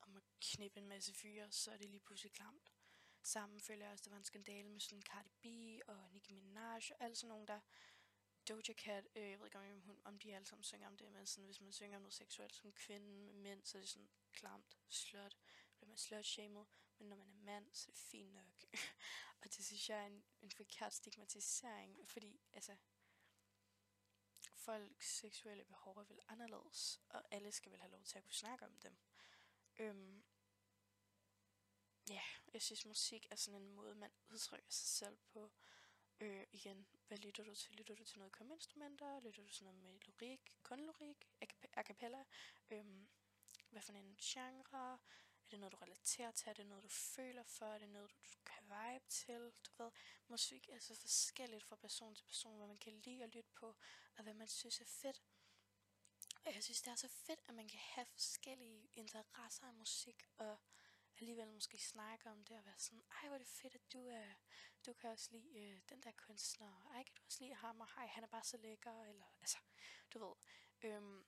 om 0.00 0.16
at 0.16 0.22
knippe 0.40 0.80
en 0.80 0.88
masse 0.88 1.14
fyre, 1.14 1.52
så 1.52 1.72
er 1.72 1.76
det 1.76 1.90
lige 1.90 2.00
pludselig 2.00 2.32
klamt. 2.32 2.72
Sammen 3.22 3.60
føler 3.60 3.84
jeg 3.84 3.92
også, 3.92 4.04
der 4.04 4.10
var 4.10 4.18
en 4.18 4.24
skandale 4.24 4.68
med 4.68 4.80
sådan 4.80 5.02
Cardi 5.02 5.30
B 5.42 5.46
og 5.88 6.12
Nicki 6.12 6.32
Minaj 6.32 6.80
og 6.90 7.04
alt 7.04 7.18
sådan 7.18 7.28
nogen, 7.28 7.48
der 7.48 7.60
Doja 8.48 8.74
Cat, 8.74 9.08
øh, 9.14 9.30
jeg 9.30 9.38
ved 9.38 9.46
ikke 9.46 9.58
om, 9.58 9.80
hun, 9.80 10.00
om 10.04 10.18
de 10.18 10.34
alle 10.34 10.46
sammen 10.46 10.64
synger 10.64 10.88
om 10.88 10.96
det, 10.96 11.12
men 11.12 11.26
sådan, 11.26 11.44
hvis 11.44 11.60
man 11.60 11.72
synger 11.72 11.96
om 11.96 12.02
noget 12.02 12.14
seksuelt 12.14 12.54
som 12.54 12.72
kvinde 12.72 13.06
med 13.06 13.34
mænd, 13.34 13.64
så 13.64 13.78
er 13.78 13.82
det 13.82 13.88
sådan 13.88 14.08
klamt, 14.32 14.78
slot, 14.88 15.36
man 15.92 15.98
slutshamed, 15.98 16.64
men 16.98 17.08
når 17.08 17.16
man 17.16 17.28
er 17.28 17.44
mand, 17.44 17.66
så 17.72 17.88
er 17.88 17.92
det 17.92 18.00
fint 18.00 18.34
nok. 18.34 18.64
og 19.42 19.56
det 19.56 19.64
synes 19.64 19.88
jeg 19.88 19.98
er 19.98 20.06
en, 20.06 20.24
en 20.42 20.50
forkert 20.50 20.94
stigmatisering, 20.94 22.08
fordi 22.08 22.40
altså, 22.52 22.76
folks 24.54 25.16
seksuelle 25.16 25.64
behov 25.64 25.96
er 25.96 26.04
vel 26.04 26.20
anderledes, 26.28 27.00
og 27.08 27.22
alle 27.30 27.52
skal 27.52 27.72
vel 27.72 27.80
have 27.80 27.90
lov 27.90 28.04
til 28.04 28.18
at 28.18 28.24
kunne 28.24 28.34
snakke 28.34 28.64
om 28.64 28.76
dem. 28.82 28.96
Øhm, 29.78 30.24
ja, 32.08 32.22
jeg 32.52 32.62
synes 32.62 32.86
musik 32.86 33.26
er 33.30 33.36
sådan 33.36 33.62
en 33.62 33.70
måde, 33.70 33.94
man 33.94 34.10
udtrykker 34.28 34.70
sig 34.70 34.88
selv 34.88 35.18
på, 35.32 35.52
Øh, 36.20 36.46
igen, 36.52 36.86
hvad 37.08 37.18
lytter 37.18 37.44
du 37.44 37.54
til? 37.54 37.74
Lytter 37.74 37.94
du 37.94 38.04
til 38.04 38.18
noget 38.18 38.50
instrumenter? 38.52 39.20
Lytter 39.20 39.42
du 39.42 39.48
til 39.48 39.64
noget 39.64 39.80
med 39.80 39.98
lyrik, 40.00 40.56
kun 40.62 40.80
lyrik, 40.80 41.28
a 41.76 41.82
cappella? 41.82 42.24
Øhm, 42.70 43.08
hvad 43.70 43.82
for 43.82 43.92
en 43.92 44.16
genre? 44.22 44.98
Er 45.52 45.54
det 45.54 45.60
noget, 45.60 45.72
du 45.72 45.78
relaterer 45.84 46.30
til? 46.30 46.48
Er 46.48 46.52
det 46.52 46.66
noget, 46.66 46.84
du 46.84 46.88
føler 46.88 47.42
for? 47.42 47.66
Er 47.66 47.78
det 47.78 47.88
noget, 47.88 48.10
du, 48.10 48.16
du 48.34 48.40
kan 48.46 48.62
vibe 48.62 49.04
til? 49.08 49.52
Du 49.64 49.82
ved, 49.82 49.90
musik 50.28 50.68
er 50.68 50.78
så 50.78 50.94
forskelligt 50.94 51.64
fra 51.64 51.76
person 51.76 52.14
til 52.14 52.24
person, 52.24 52.56
hvad 52.56 52.66
man 52.66 52.78
kan 52.78 52.92
lide 52.92 53.22
at 53.22 53.34
lytte 53.34 53.50
på, 53.54 53.66
og 54.16 54.22
hvad 54.22 54.34
man 54.34 54.48
synes 54.48 54.80
er 54.80 54.84
fedt. 54.84 55.22
Og 56.44 56.54
jeg 56.54 56.64
synes, 56.64 56.82
det 56.82 56.90
er 56.90 56.94
så 56.94 57.08
fedt, 57.08 57.40
at 57.48 57.54
man 57.54 57.68
kan 57.68 57.78
have 57.78 58.06
forskellige 58.06 58.90
interesser 58.94 59.66
af 59.66 59.74
musik, 59.74 60.24
og 60.36 60.58
alligevel 61.18 61.48
måske 61.52 61.78
snakke 61.78 62.30
om 62.30 62.44
det 62.44 62.58
og 62.58 62.66
være 62.66 62.78
sådan, 62.78 63.02
ej 63.10 63.28
hvor 63.28 63.34
er 63.34 63.38
det 63.38 63.48
fedt, 63.48 63.74
at 63.74 63.92
du 63.92 64.08
er, 64.08 64.34
du 64.86 64.92
kan 64.92 65.10
også 65.10 65.28
lide 65.32 65.58
øh, 65.58 65.80
den 65.88 66.02
der 66.02 66.12
kunstner, 66.12 66.90
ej 66.94 67.02
kan 67.02 67.14
du 67.16 67.22
også 67.24 67.44
lide 67.44 67.54
ham, 67.54 67.80
og 67.80 67.88
hej, 67.96 68.06
han 68.06 68.24
er 68.24 68.28
bare 68.28 68.44
så 68.44 68.56
lækker, 68.56 69.02
eller 69.02 69.26
altså, 69.40 69.58
du 70.14 70.18
ved, 70.18 70.34
øhm, 70.82 71.26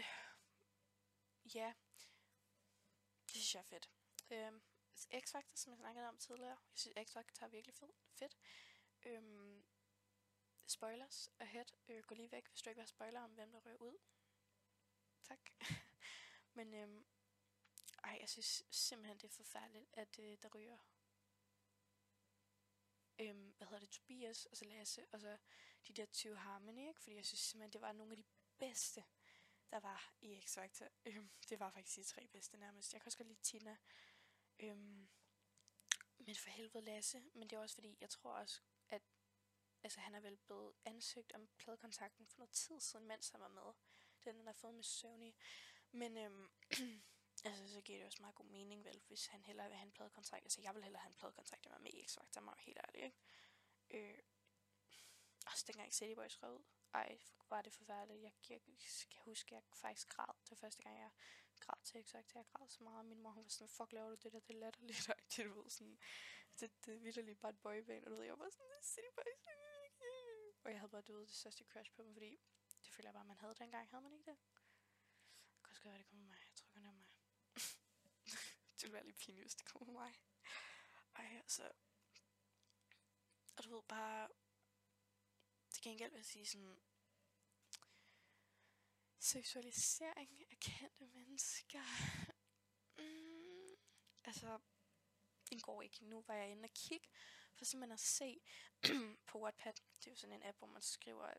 øh, 0.00 0.06
ja, 1.54 1.72
det 3.32 3.40
synes 3.40 3.54
jeg 3.54 3.60
er 3.60 3.64
fedt. 3.64 3.90
Øhm, 4.30 4.62
X-Factor, 4.96 5.54
som 5.54 5.70
jeg 5.70 5.78
snakkede 5.78 6.08
om 6.08 6.18
tidligere, 6.18 6.50
jeg 6.50 6.78
synes 6.78 6.96
X-Factor 6.96 7.44
er 7.44 7.48
virkelig 7.48 7.74
fed, 7.74 7.92
fedt. 8.14 8.36
Øhm, 9.02 9.64
spoilers 10.66 11.30
ahead, 11.38 11.66
øh, 11.88 12.02
gå 12.02 12.14
lige 12.14 12.32
væk, 12.32 12.48
hvis 12.48 12.62
du 12.62 12.70
ikke 12.70 12.78
vil 12.78 12.82
have 12.82 12.88
spoiler 12.88 13.20
om, 13.20 13.30
hvem 13.30 13.52
der 13.52 13.60
rører 13.60 13.76
ud. 13.76 13.98
Tak. 15.22 15.50
Men 16.56 16.74
øhm, 16.74 17.06
ej, 18.04 18.18
jeg 18.20 18.28
synes 18.28 18.62
simpelthen, 18.70 19.18
det 19.18 19.24
er 19.24 19.36
forfærdeligt, 19.36 19.86
at 19.92 20.18
øh, 20.18 20.38
der 20.42 20.48
ryger 20.48 20.78
øhm, 23.18 23.54
hvad 23.56 23.66
hedder 23.66 23.80
det, 23.80 23.90
Tobias, 23.90 24.46
og 24.46 24.56
så 24.56 24.64
Lasse, 24.64 25.06
og 25.12 25.20
så 25.20 25.36
de 25.88 25.92
der 25.92 26.06
20 26.06 26.36
Harmony, 26.36 26.88
ikke? 26.88 27.00
Fordi 27.00 27.16
jeg 27.16 27.26
synes 27.26 27.40
simpelthen, 27.40 27.72
det 27.72 27.80
var 27.80 27.92
nogle 27.92 28.12
af 28.12 28.16
de 28.16 28.24
bedste, 28.58 29.04
der 29.72 29.80
var 29.80 30.14
i 30.20 30.40
X 30.40 30.54
Factor. 30.54 30.86
Øhm, 31.06 31.30
det 31.48 31.60
var 31.60 31.70
faktisk 31.70 31.96
de 31.96 32.04
tre 32.04 32.28
bedste 32.28 32.56
nærmest. 32.56 32.92
Jeg 32.92 33.00
kan 33.00 33.06
også 33.06 33.18
godt 33.18 33.28
lide 33.28 33.42
Tina. 33.42 33.76
Øhm, 34.58 35.08
men 36.18 36.36
for 36.36 36.50
helvede 36.50 36.84
Lasse. 36.84 37.22
Men 37.34 37.50
det 37.50 37.56
er 37.56 37.60
også 37.60 37.74
fordi, 37.74 37.96
jeg 38.00 38.10
tror 38.10 38.32
også, 38.32 38.60
at 38.88 39.02
altså, 39.82 40.00
han 40.00 40.14
er 40.14 40.20
vel 40.20 40.36
blevet 40.36 40.74
ansøgt 40.84 41.32
om 41.32 41.48
pladekontakten 41.58 42.26
for 42.26 42.38
noget 42.38 42.50
tid 42.50 42.80
siden, 42.80 43.06
mens 43.06 43.28
han 43.28 43.40
var 43.40 43.48
med. 43.48 43.72
Den, 44.24 44.36
han 44.36 44.46
har 44.46 44.52
fået 44.52 44.74
med 44.74 44.82
Sony. 44.82 45.32
Men 45.90 46.16
øhm, 46.16 46.50
altså, 47.44 47.68
så 47.68 47.80
giver 47.80 47.98
det 47.98 48.06
også 48.06 48.22
meget 48.22 48.34
god 48.34 48.46
mening, 48.46 48.84
vel, 48.84 49.02
hvis 49.06 49.26
han 49.26 49.44
hellere 49.44 49.68
vil 49.68 49.76
have 49.76 49.86
en 49.86 49.92
pladekontrakt. 49.92 50.44
Altså, 50.44 50.60
jeg 50.60 50.74
vil 50.74 50.82
hellere 50.82 51.02
have 51.02 51.10
en 51.10 51.18
pladekontrakt, 51.18 51.66
end 51.66 51.74
med 51.80 51.90
i 51.94 52.02
X-Factor, 52.02 52.40
mig 52.40 52.54
helt 52.58 52.78
ærlig, 52.78 53.02
ikke? 53.02 53.18
Øh, 53.90 54.18
også 55.46 55.64
dengang 55.66 55.94
City 55.94 56.14
Boys 56.14 56.42
rød 56.42 56.58
ud. 56.58 56.64
Ej, 56.94 57.18
var 57.50 57.62
det 57.62 57.72
forfærdeligt. 57.72 58.22
Jeg, 58.22 58.32
jeg, 58.50 58.60
kan 59.10 59.22
huske, 59.24 59.54
jeg 59.54 59.62
faktisk 59.74 60.08
græd. 60.08 60.34
Det 60.50 60.58
første 60.58 60.82
gang, 60.82 60.98
jeg 60.98 61.10
græd 61.60 61.82
til 61.84 62.00
eksakt. 62.00 62.34
Jeg 62.34 62.44
græd 62.46 62.68
så 62.68 62.84
meget. 62.84 63.06
Min 63.06 63.20
mor, 63.20 63.30
hun 63.30 63.44
var 63.44 63.48
sådan, 63.48 63.68
fuck, 63.68 63.92
laver 63.92 64.08
du 64.08 64.14
det 64.14 64.32
der? 64.32 64.40
Det 64.40 64.54
er 64.56 64.60
latterligt. 64.60 65.10
Det, 65.36 65.44
du 65.46 65.62
ved, 65.62 65.70
sådan, 65.70 65.98
det, 66.60 66.70
det 66.84 66.94
er 66.94 67.00
vidderligt 67.00 67.40
bare 67.40 67.50
et 67.50 67.58
boyband. 67.58 68.04
Og 68.04 68.10
du 68.10 68.16
ved, 68.16 68.24
jeg 68.24 68.38
var 68.38 68.50
sådan, 68.50 68.82
City 68.82 69.12
Boys. 69.16 69.42
Og 70.64 70.70
jeg 70.70 70.78
havde 70.80 70.90
bare, 70.90 71.02
du 71.02 71.12
ved, 71.12 71.26
det 71.26 71.34
største 71.34 71.64
crush 71.64 71.92
på 71.92 72.02
mig, 72.02 72.14
fordi 72.14 72.40
det 72.84 72.92
føler 72.92 73.08
jeg 73.08 73.14
bare, 73.14 73.24
man 73.24 73.36
havde 73.36 73.54
dengang. 73.54 73.90
Havde 73.90 74.02
man 74.02 74.12
ikke 74.12 74.30
det? 74.30 74.38
Jeg 75.54 75.62
kan 75.64 75.70
også 75.70 75.82
gøre, 75.82 75.98
det 75.98 76.06
kommer 76.06 76.24
mig. 76.24 76.38
Jeg 76.46 76.54
tror 76.54 76.68
kun, 76.72 76.82
det 76.82 76.88
er 76.88 76.92
mig. 76.92 77.06
det 78.76 78.82
ville 78.82 78.92
være 78.92 79.06
lidt 79.06 79.18
pinligt, 79.18 79.44
hvis 79.44 79.54
det 79.54 79.66
kommer 79.66 79.92
mig. 79.92 80.14
Ej, 81.16 81.36
altså. 81.36 81.72
Og 83.56 83.64
du 83.64 83.74
ved, 83.74 83.82
bare... 83.82 84.28
Til 85.72 85.82
gengæld 85.82 86.10
vil 86.10 86.18
jeg 86.18 86.26
sige 86.26 86.46
sådan... 86.46 86.80
Seksualisering 89.18 90.50
af 90.50 90.58
kendte 90.60 91.06
mennesker. 91.06 91.82
Mm, 92.98 93.76
altså, 94.24 94.58
den 95.50 95.60
går 95.60 95.82
ikke. 95.82 96.04
Nu 96.04 96.24
var 96.26 96.34
jeg 96.34 96.50
inde 96.50 96.64
og 96.64 96.74
kigge, 96.74 97.08
for 97.54 97.64
simpelthen 97.64 97.92
at 97.92 98.00
se 98.00 98.40
på 99.26 99.38
Wattpad. 99.38 99.72
Det 99.72 100.06
er 100.06 100.10
jo 100.10 100.16
sådan 100.16 100.36
en 100.36 100.42
app, 100.42 100.58
hvor 100.58 100.66
man 100.66 100.82
skriver 100.82 101.34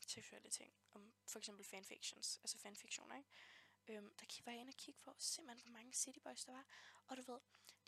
seksuelle 0.00 0.50
ting. 0.50 0.74
Om 0.92 1.12
for 1.26 1.38
eksempel 1.38 1.64
fanfictions, 1.64 2.38
altså 2.42 2.58
fanfiktioner, 2.58 3.16
ikke? 3.16 3.28
Øhm, 3.88 4.14
der 4.16 4.42
var 4.44 4.52
jeg 4.52 4.60
inde 4.60 4.70
og 4.70 4.76
kigge 4.76 5.00
på 5.00 5.14
simpelthen, 5.18 5.62
hvor 5.62 5.78
mange 5.78 5.92
cityboys 5.92 6.44
der 6.44 6.52
var. 6.52 6.66
Og 7.06 7.16
du 7.16 7.32
ved, 7.32 7.40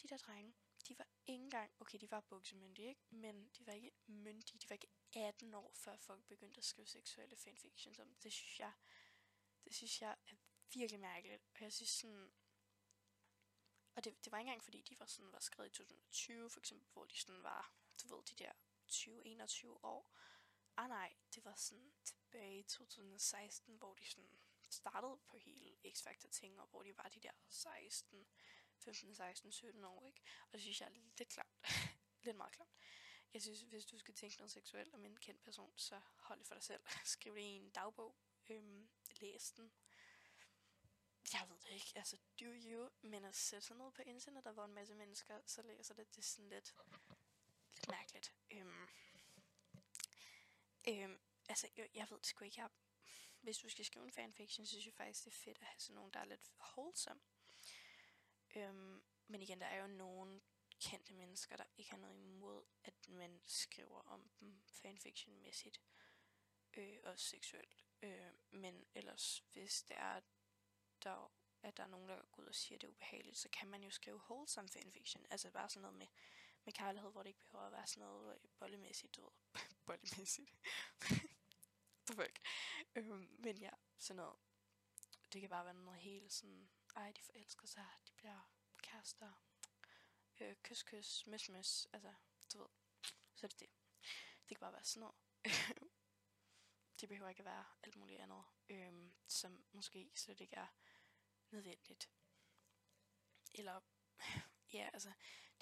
de 0.03 0.09
der 0.09 0.16
drenge, 0.16 0.55
de 0.88 0.98
var 0.98 1.07
ikke 1.26 1.42
engang, 1.44 1.70
okay, 1.81 1.98
de 2.00 2.11
var 2.11 2.20
buksemyndige, 2.20 2.88
ikke? 2.88 3.03
Men 3.11 3.50
de 3.59 3.66
var 3.66 3.72
ikke 3.72 3.90
myndige, 4.07 4.59
de 4.59 4.70
var 4.70 4.74
ikke 4.74 4.88
18 5.16 5.55
år, 5.55 5.73
før 5.75 5.96
folk 5.96 6.25
begyndte 6.25 6.59
at 6.59 6.64
skrive 6.64 6.87
seksuelle 6.87 7.37
fanfictions 7.37 7.99
om. 7.99 8.14
Det 8.23 8.33
synes 8.33 8.61
jeg, 8.61 8.73
det 9.64 9.75
synes 9.75 10.03
jeg 10.03 10.16
er 10.27 10.35
virkelig 10.75 11.01
mærkeligt. 11.01 11.42
Og 11.55 11.61
jeg 11.61 11.73
synes 11.73 11.90
sådan, 11.90 12.33
og 13.94 14.05
det, 14.05 14.25
det 14.25 14.33
var 14.33 14.38
ikke 14.38 14.49
engang 14.49 14.64
fordi, 14.64 14.83
de 14.83 15.01
var, 15.01 15.07
sådan, 15.07 15.33
var 15.33 15.40
skrevet 15.40 15.68
i 15.68 15.73
2020, 15.73 16.51
for 16.51 16.61
eksempel, 16.61 16.88
hvor 16.92 17.05
de 17.05 17.18
sådan 17.18 17.42
var, 17.42 17.75
du 18.03 18.16
ved, 18.16 18.25
de 18.25 18.35
der 18.35 18.53
20-21 18.88 19.66
år. 19.83 20.16
Ah 20.77 20.88
nej, 20.88 21.16
det 21.35 21.44
var 21.44 21.55
sådan 21.55 21.92
tilbage 22.05 22.59
i 22.59 22.62
2016, 22.62 23.77
hvor 23.77 23.94
de 23.94 24.05
sådan 24.05 24.38
startede 24.70 25.18
på 25.27 25.37
hele 25.37 25.77
X-Factor 25.87 26.29
ting, 26.29 26.61
og 26.61 26.66
hvor 26.66 26.83
de 26.83 26.96
var 26.96 27.09
de 27.09 27.20
der 27.20 27.33
16, 27.49 28.27
15, 28.79 29.14
16, 29.14 29.53
17 29.53 29.85
år, 29.85 30.07
ikke? 30.07 30.20
Og 30.46 30.53
det 30.53 30.61
synes 30.61 30.81
jeg 30.81 30.87
er 30.87 30.92
lidt 31.18 31.29
klamt. 31.29 31.66
lidt 32.25 32.37
meget 32.37 32.53
klamt. 32.53 32.70
Jeg 33.34 33.42
synes, 33.42 33.60
hvis 33.60 33.86
du 33.86 33.98
skal 33.98 34.14
tænke 34.14 34.36
noget 34.36 34.50
seksuelt 34.50 34.94
om 34.94 35.04
en 35.04 35.16
kendt 35.16 35.42
person, 35.42 35.72
så 35.76 36.00
hold 36.16 36.38
det 36.38 36.46
for 36.46 36.54
dig 36.54 36.62
selv. 36.62 36.80
Skriv 37.04 37.34
det 37.34 37.40
i 37.40 37.44
en 37.44 37.70
dagbog. 37.70 38.16
Øhm, 38.48 38.88
læs 39.20 39.52
den. 39.52 39.72
Jeg 41.32 41.46
ved 41.48 41.56
det 41.58 41.70
ikke, 41.70 41.92
altså 41.94 42.16
do 42.40 42.44
you, 42.44 42.90
men 43.02 43.24
at 43.24 43.34
sætte 43.34 43.66
sig 43.66 43.76
ned 43.76 43.90
på 43.90 44.02
internet, 44.02 44.52
hvor 44.52 44.64
en 44.64 44.74
masse 44.74 44.94
mennesker 44.94 45.40
så 45.46 45.62
læser 45.62 45.94
det, 45.94 46.10
det 46.10 46.18
er 46.18 46.22
sådan 46.22 46.48
lidt, 46.48 46.74
lidt 47.74 47.88
mærkeligt. 47.88 48.34
Øhm, 48.50 48.88
øhm, 50.88 51.20
altså, 51.48 51.68
jeg, 51.76 51.88
jeg 51.94 52.06
ved 52.10 52.18
det 52.18 52.26
sgu 52.26 52.44
ikke, 52.44 52.60
jeg, 52.60 52.70
hvis 53.40 53.58
du 53.58 53.68
skal 53.68 53.84
skrive 53.84 54.04
en 54.04 54.12
fanfiction, 54.12 54.66
så 54.66 54.70
synes 54.70 54.86
jeg 54.86 54.94
faktisk, 54.94 55.24
det 55.24 55.30
er 55.30 55.36
fedt 55.36 55.58
at 55.58 55.64
have 55.64 55.80
sådan 55.80 55.94
nogen, 55.94 56.12
der 56.12 56.20
er 56.20 56.24
lidt 56.24 56.52
wholesome. 56.60 57.20
Øhm, 58.56 59.02
men 59.26 59.42
igen, 59.42 59.60
der 59.60 59.66
er 59.66 59.80
jo 59.80 59.86
nogen 59.86 60.42
kendte 60.80 61.14
mennesker, 61.14 61.56
der 61.56 61.64
ikke 61.76 61.90
har 61.90 61.98
noget 61.98 62.20
imod, 62.20 62.64
at 62.84 63.08
man 63.08 63.40
skriver 63.46 64.00
om 64.00 64.30
dem 64.40 64.62
fanfiction-mæssigt. 64.66 65.80
Øh, 66.74 66.98
og 67.02 67.18
seksuelt. 67.18 67.86
Øh, 68.02 68.32
men 68.50 68.86
ellers, 68.94 69.44
hvis 69.52 69.82
det 69.82 69.96
er, 69.96 70.20
der, 71.02 71.32
at 71.62 71.76
der 71.76 71.82
er 71.82 71.86
nogen, 71.88 72.08
der 72.08 72.22
går 72.32 72.42
ud 72.42 72.48
og 72.48 72.54
siger, 72.54 72.76
at 72.76 72.80
det 72.80 72.86
er 72.86 72.90
ubehageligt, 72.92 73.38
så 73.38 73.48
kan 73.48 73.68
man 73.68 73.82
jo 73.82 73.90
skrive 73.90 74.16
wholesome 74.16 74.68
fanfiction. 74.68 75.26
Altså 75.30 75.50
bare 75.50 75.68
sådan 75.68 75.82
noget 75.82 75.96
med, 75.96 76.06
med 76.64 76.72
kærlighed, 76.72 77.10
hvor 77.10 77.22
det 77.22 77.30
ikke 77.30 77.40
behøver 77.40 77.64
at 77.66 77.72
være 77.72 77.86
sådan 77.86 78.00
noget 78.00 78.34
øh, 78.34 78.50
bollemæssigt, 78.58 79.16
du 79.16 79.22
ved. 79.22 79.32
bollemæssigt. 79.86 80.50
the 82.06 82.14
fuck. 82.16 82.38
Øhm, 82.94 83.36
men 83.38 83.58
ja, 83.58 83.70
sådan 83.98 84.16
noget. 84.16 84.38
Det 85.32 85.40
kan 85.40 85.50
bare 85.50 85.64
være 85.64 85.74
noget 85.74 86.00
helt 86.00 86.32
sådan, 86.32 86.70
ej, 86.96 87.12
de 87.12 87.22
forelsker 87.22 87.66
sig, 87.66 87.86
de 88.08 88.12
bliver 88.12 88.50
kærester, 88.82 89.32
øh, 90.40 90.57
kys, 90.62 90.83
kys, 90.83 91.26
møs, 91.26 91.48
møs, 91.48 91.88
altså, 91.92 92.14
du 92.53 92.59
ved. 92.59 92.68
Så 93.35 93.46
er 93.46 93.48
det 93.48 93.61
det. 93.61 93.70
Det 94.48 94.57
kan 94.57 94.61
bare 94.61 94.72
være 94.72 94.85
sådan 94.85 95.00
noget. 95.00 95.16
det 97.00 97.09
behøver 97.09 97.29
ikke 97.29 97.40
at 97.40 97.44
være 97.44 97.66
alt 97.83 97.96
muligt 97.96 98.20
andet, 98.20 98.44
øh, 98.68 99.11
som 99.26 99.64
måske 99.72 100.11
slet 100.14 100.40
ikke 100.40 100.57
er 100.57 100.66
nødvendigt. 101.50 102.11
Eller, 103.55 103.81
ja, 104.76 104.90
altså, 104.92 105.12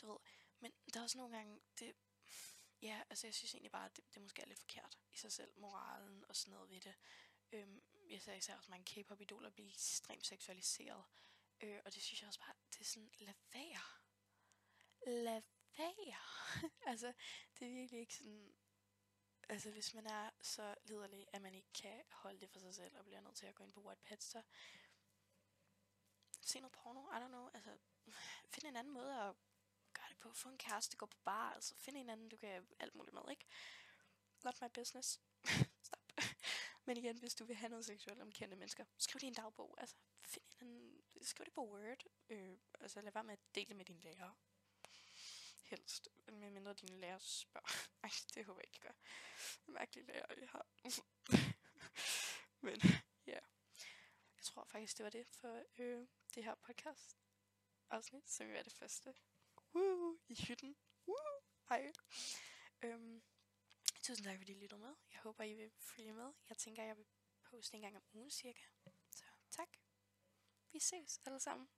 du 0.01 0.07
ved, 0.07 0.19
men 0.61 0.73
der 0.95 1.01
er 1.01 1.05
også 1.05 1.19
nogle 1.19 1.37
gange, 1.37 1.61
det, 1.79 1.95
ja, 2.83 3.03
altså 3.11 3.27
jeg 3.27 3.35
synes 3.35 3.55
egentlig 3.55 3.73
bare, 3.73 3.85
at 3.85 3.97
det, 3.97 4.15
det 4.15 4.23
måske 4.23 4.43
er 4.43 4.47
lidt 4.47 4.59
forkert 4.59 4.99
i 5.13 5.17
sig 5.17 5.33
selv, 5.33 5.59
moralen 5.59 6.25
og 6.29 6.37
sådan 6.37 6.53
noget 6.53 6.71
ved 6.71 6.81
det. 6.81 6.95
Øhm, 7.53 7.83
jeg 8.11 8.23
ser 8.23 8.35
især 8.35 8.57
også 8.57 8.71
mange 8.71 9.03
K-pop-idoler 9.03 9.51
blive 9.51 9.71
ekstremt 9.71 10.27
seksualiseret. 10.27 11.05
Øh, 11.61 11.81
og 11.85 11.95
det 11.95 12.03
synes 12.03 12.21
jeg 12.23 12.29
også 12.29 12.41
bare, 12.41 12.55
det 12.73 12.81
er 12.81 12.85
sådan, 12.85 13.11
lad 13.19 13.35
være. 13.53 14.08
Lad 15.07 15.43
være. 15.79 16.23
altså, 16.91 17.13
det 17.59 17.69
er 17.69 17.73
virkelig 17.73 18.01
ikke 18.01 18.15
sådan, 18.15 18.55
altså 19.49 19.71
hvis 19.71 19.95
man 19.95 20.07
er 20.07 20.31
så 20.41 20.75
liderlig, 20.85 21.27
at 21.33 21.43
man 21.43 21.55
ikke 21.55 21.73
kan 21.75 22.03
holde 22.11 22.41
det 22.41 22.51
for 22.51 22.59
sig 22.59 22.75
selv, 22.75 22.99
og 22.99 23.05
bliver 23.05 23.21
nødt 23.21 23.37
til 23.37 23.47
at 23.47 23.55
gå 23.55 23.65
ind 23.65 23.73
på 23.73 23.81
Wattpad, 23.81 24.17
så 24.21 24.43
se 26.43 26.61
noget 26.61 26.73
porno, 26.73 27.01
I 27.01 27.17
don't 27.17 27.29
know, 27.29 27.49
altså 27.55 27.79
find 28.53 28.67
en 28.67 28.77
anden 28.77 28.93
måde 28.93 29.15
at 29.23 29.35
gøre 29.93 30.09
det 30.09 30.19
på, 30.19 30.33
få 30.33 30.49
en 30.49 30.59
kæreste, 30.59 30.97
gå 30.97 31.07
på 31.07 31.19
bar, 31.25 31.53
altså 31.53 31.75
find 31.75 31.97
en 31.97 32.11
anden, 32.11 32.29
du 32.29 32.37
kan 32.37 32.67
alt 32.81 32.95
muligt 32.95 33.15
med, 33.15 33.23
ikke? 33.31 33.47
Not 34.45 34.63
my 34.63 34.69
business. 34.75 35.21
Stop. 35.83 36.13
Men 36.85 36.97
igen, 36.97 37.19
hvis 37.19 37.35
du 37.35 37.45
vil 37.45 37.57
have 37.57 37.71
noget 37.71 37.85
seksuelt 37.85 38.21
om 38.21 38.33
kendte 38.33 38.57
mennesker, 38.57 38.85
skriv 38.99 39.21
det 39.21 39.25
i 39.25 39.27
en 39.27 39.35
dagbog, 39.35 39.75
altså 39.79 39.97
find 40.25 40.45
en, 40.61 40.67
anden, 40.67 41.03
skriv 41.23 41.45
det 41.45 41.53
på 41.53 41.67
Word, 41.67 42.05
øh, 42.29 42.59
altså 42.81 43.01
lad 43.01 43.13
være 43.13 43.25
med 43.25 43.33
at 43.33 43.55
dele 43.55 43.75
med 43.75 43.85
dine 43.85 44.01
lærere. 44.01 44.35
Helst, 45.71 46.09
med 46.27 46.51
mindre 46.51 46.75
dine 46.75 46.97
lærer 47.01 47.19
spørger. 47.19 47.69
Ej, 48.03 48.11
det 48.35 48.45
håber 48.45 48.61
jeg 48.61 48.69
ikke 48.75 48.81
gør. 48.81 48.93
Mærkelige 49.73 50.07
lærer, 50.07 50.35
jeg 50.41 50.49
har. 50.49 50.67
Men 52.67 52.81
ja, 53.27 53.41
jeg 54.37 54.43
tror 54.43 54.65
faktisk, 54.65 54.99
det 54.99 55.05
var 55.05 55.11
det 55.11 55.27
for 55.27 55.65
øh, 55.79 56.07
det 56.35 56.45
her 56.45 56.55
podcast 56.55 57.19
afsnit, 57.91 58.31
som 58.31 58.51
er 58.51 58.63
det 58.63 58.73
første. 58.73 59.15
Woo, 59.75 60.19
i 60.29 60.35
hytten. 60.49 60.77
Woo, 61.07 61.41
hej. 61.69 61.93
Øhm, 62.83 63.23
tusind 64.03 64.25
tak, 64.27 64.39
fordi 64.39 64.53
I 64.53 64.61
lyttede 64.61 64.81
med. 64.81 64.95
Jeg 65.13 65.21
håber, 65.21 65.45
I 65.45 65.55
vil 65.55 65.73
følge 65.79 66.13
med. 66.13 66.33
Jeg 66.49 66.57
tænker, 66.57 66.83
jeg 66.83 66.97
vil 66.97 67.07
poste 67.43 67.75
en 67.75 67.83
gang 67.83 67.97
om 67.97 68.03
ugen 68.13 68.31
cirka. 68.31 68.63
Så 69.11 69.25
tak. 69.51 69.69
Vi 70.73 70.79
ses 70.79 71.21
alle 71.27 71.41
sammen. 71.41 71.69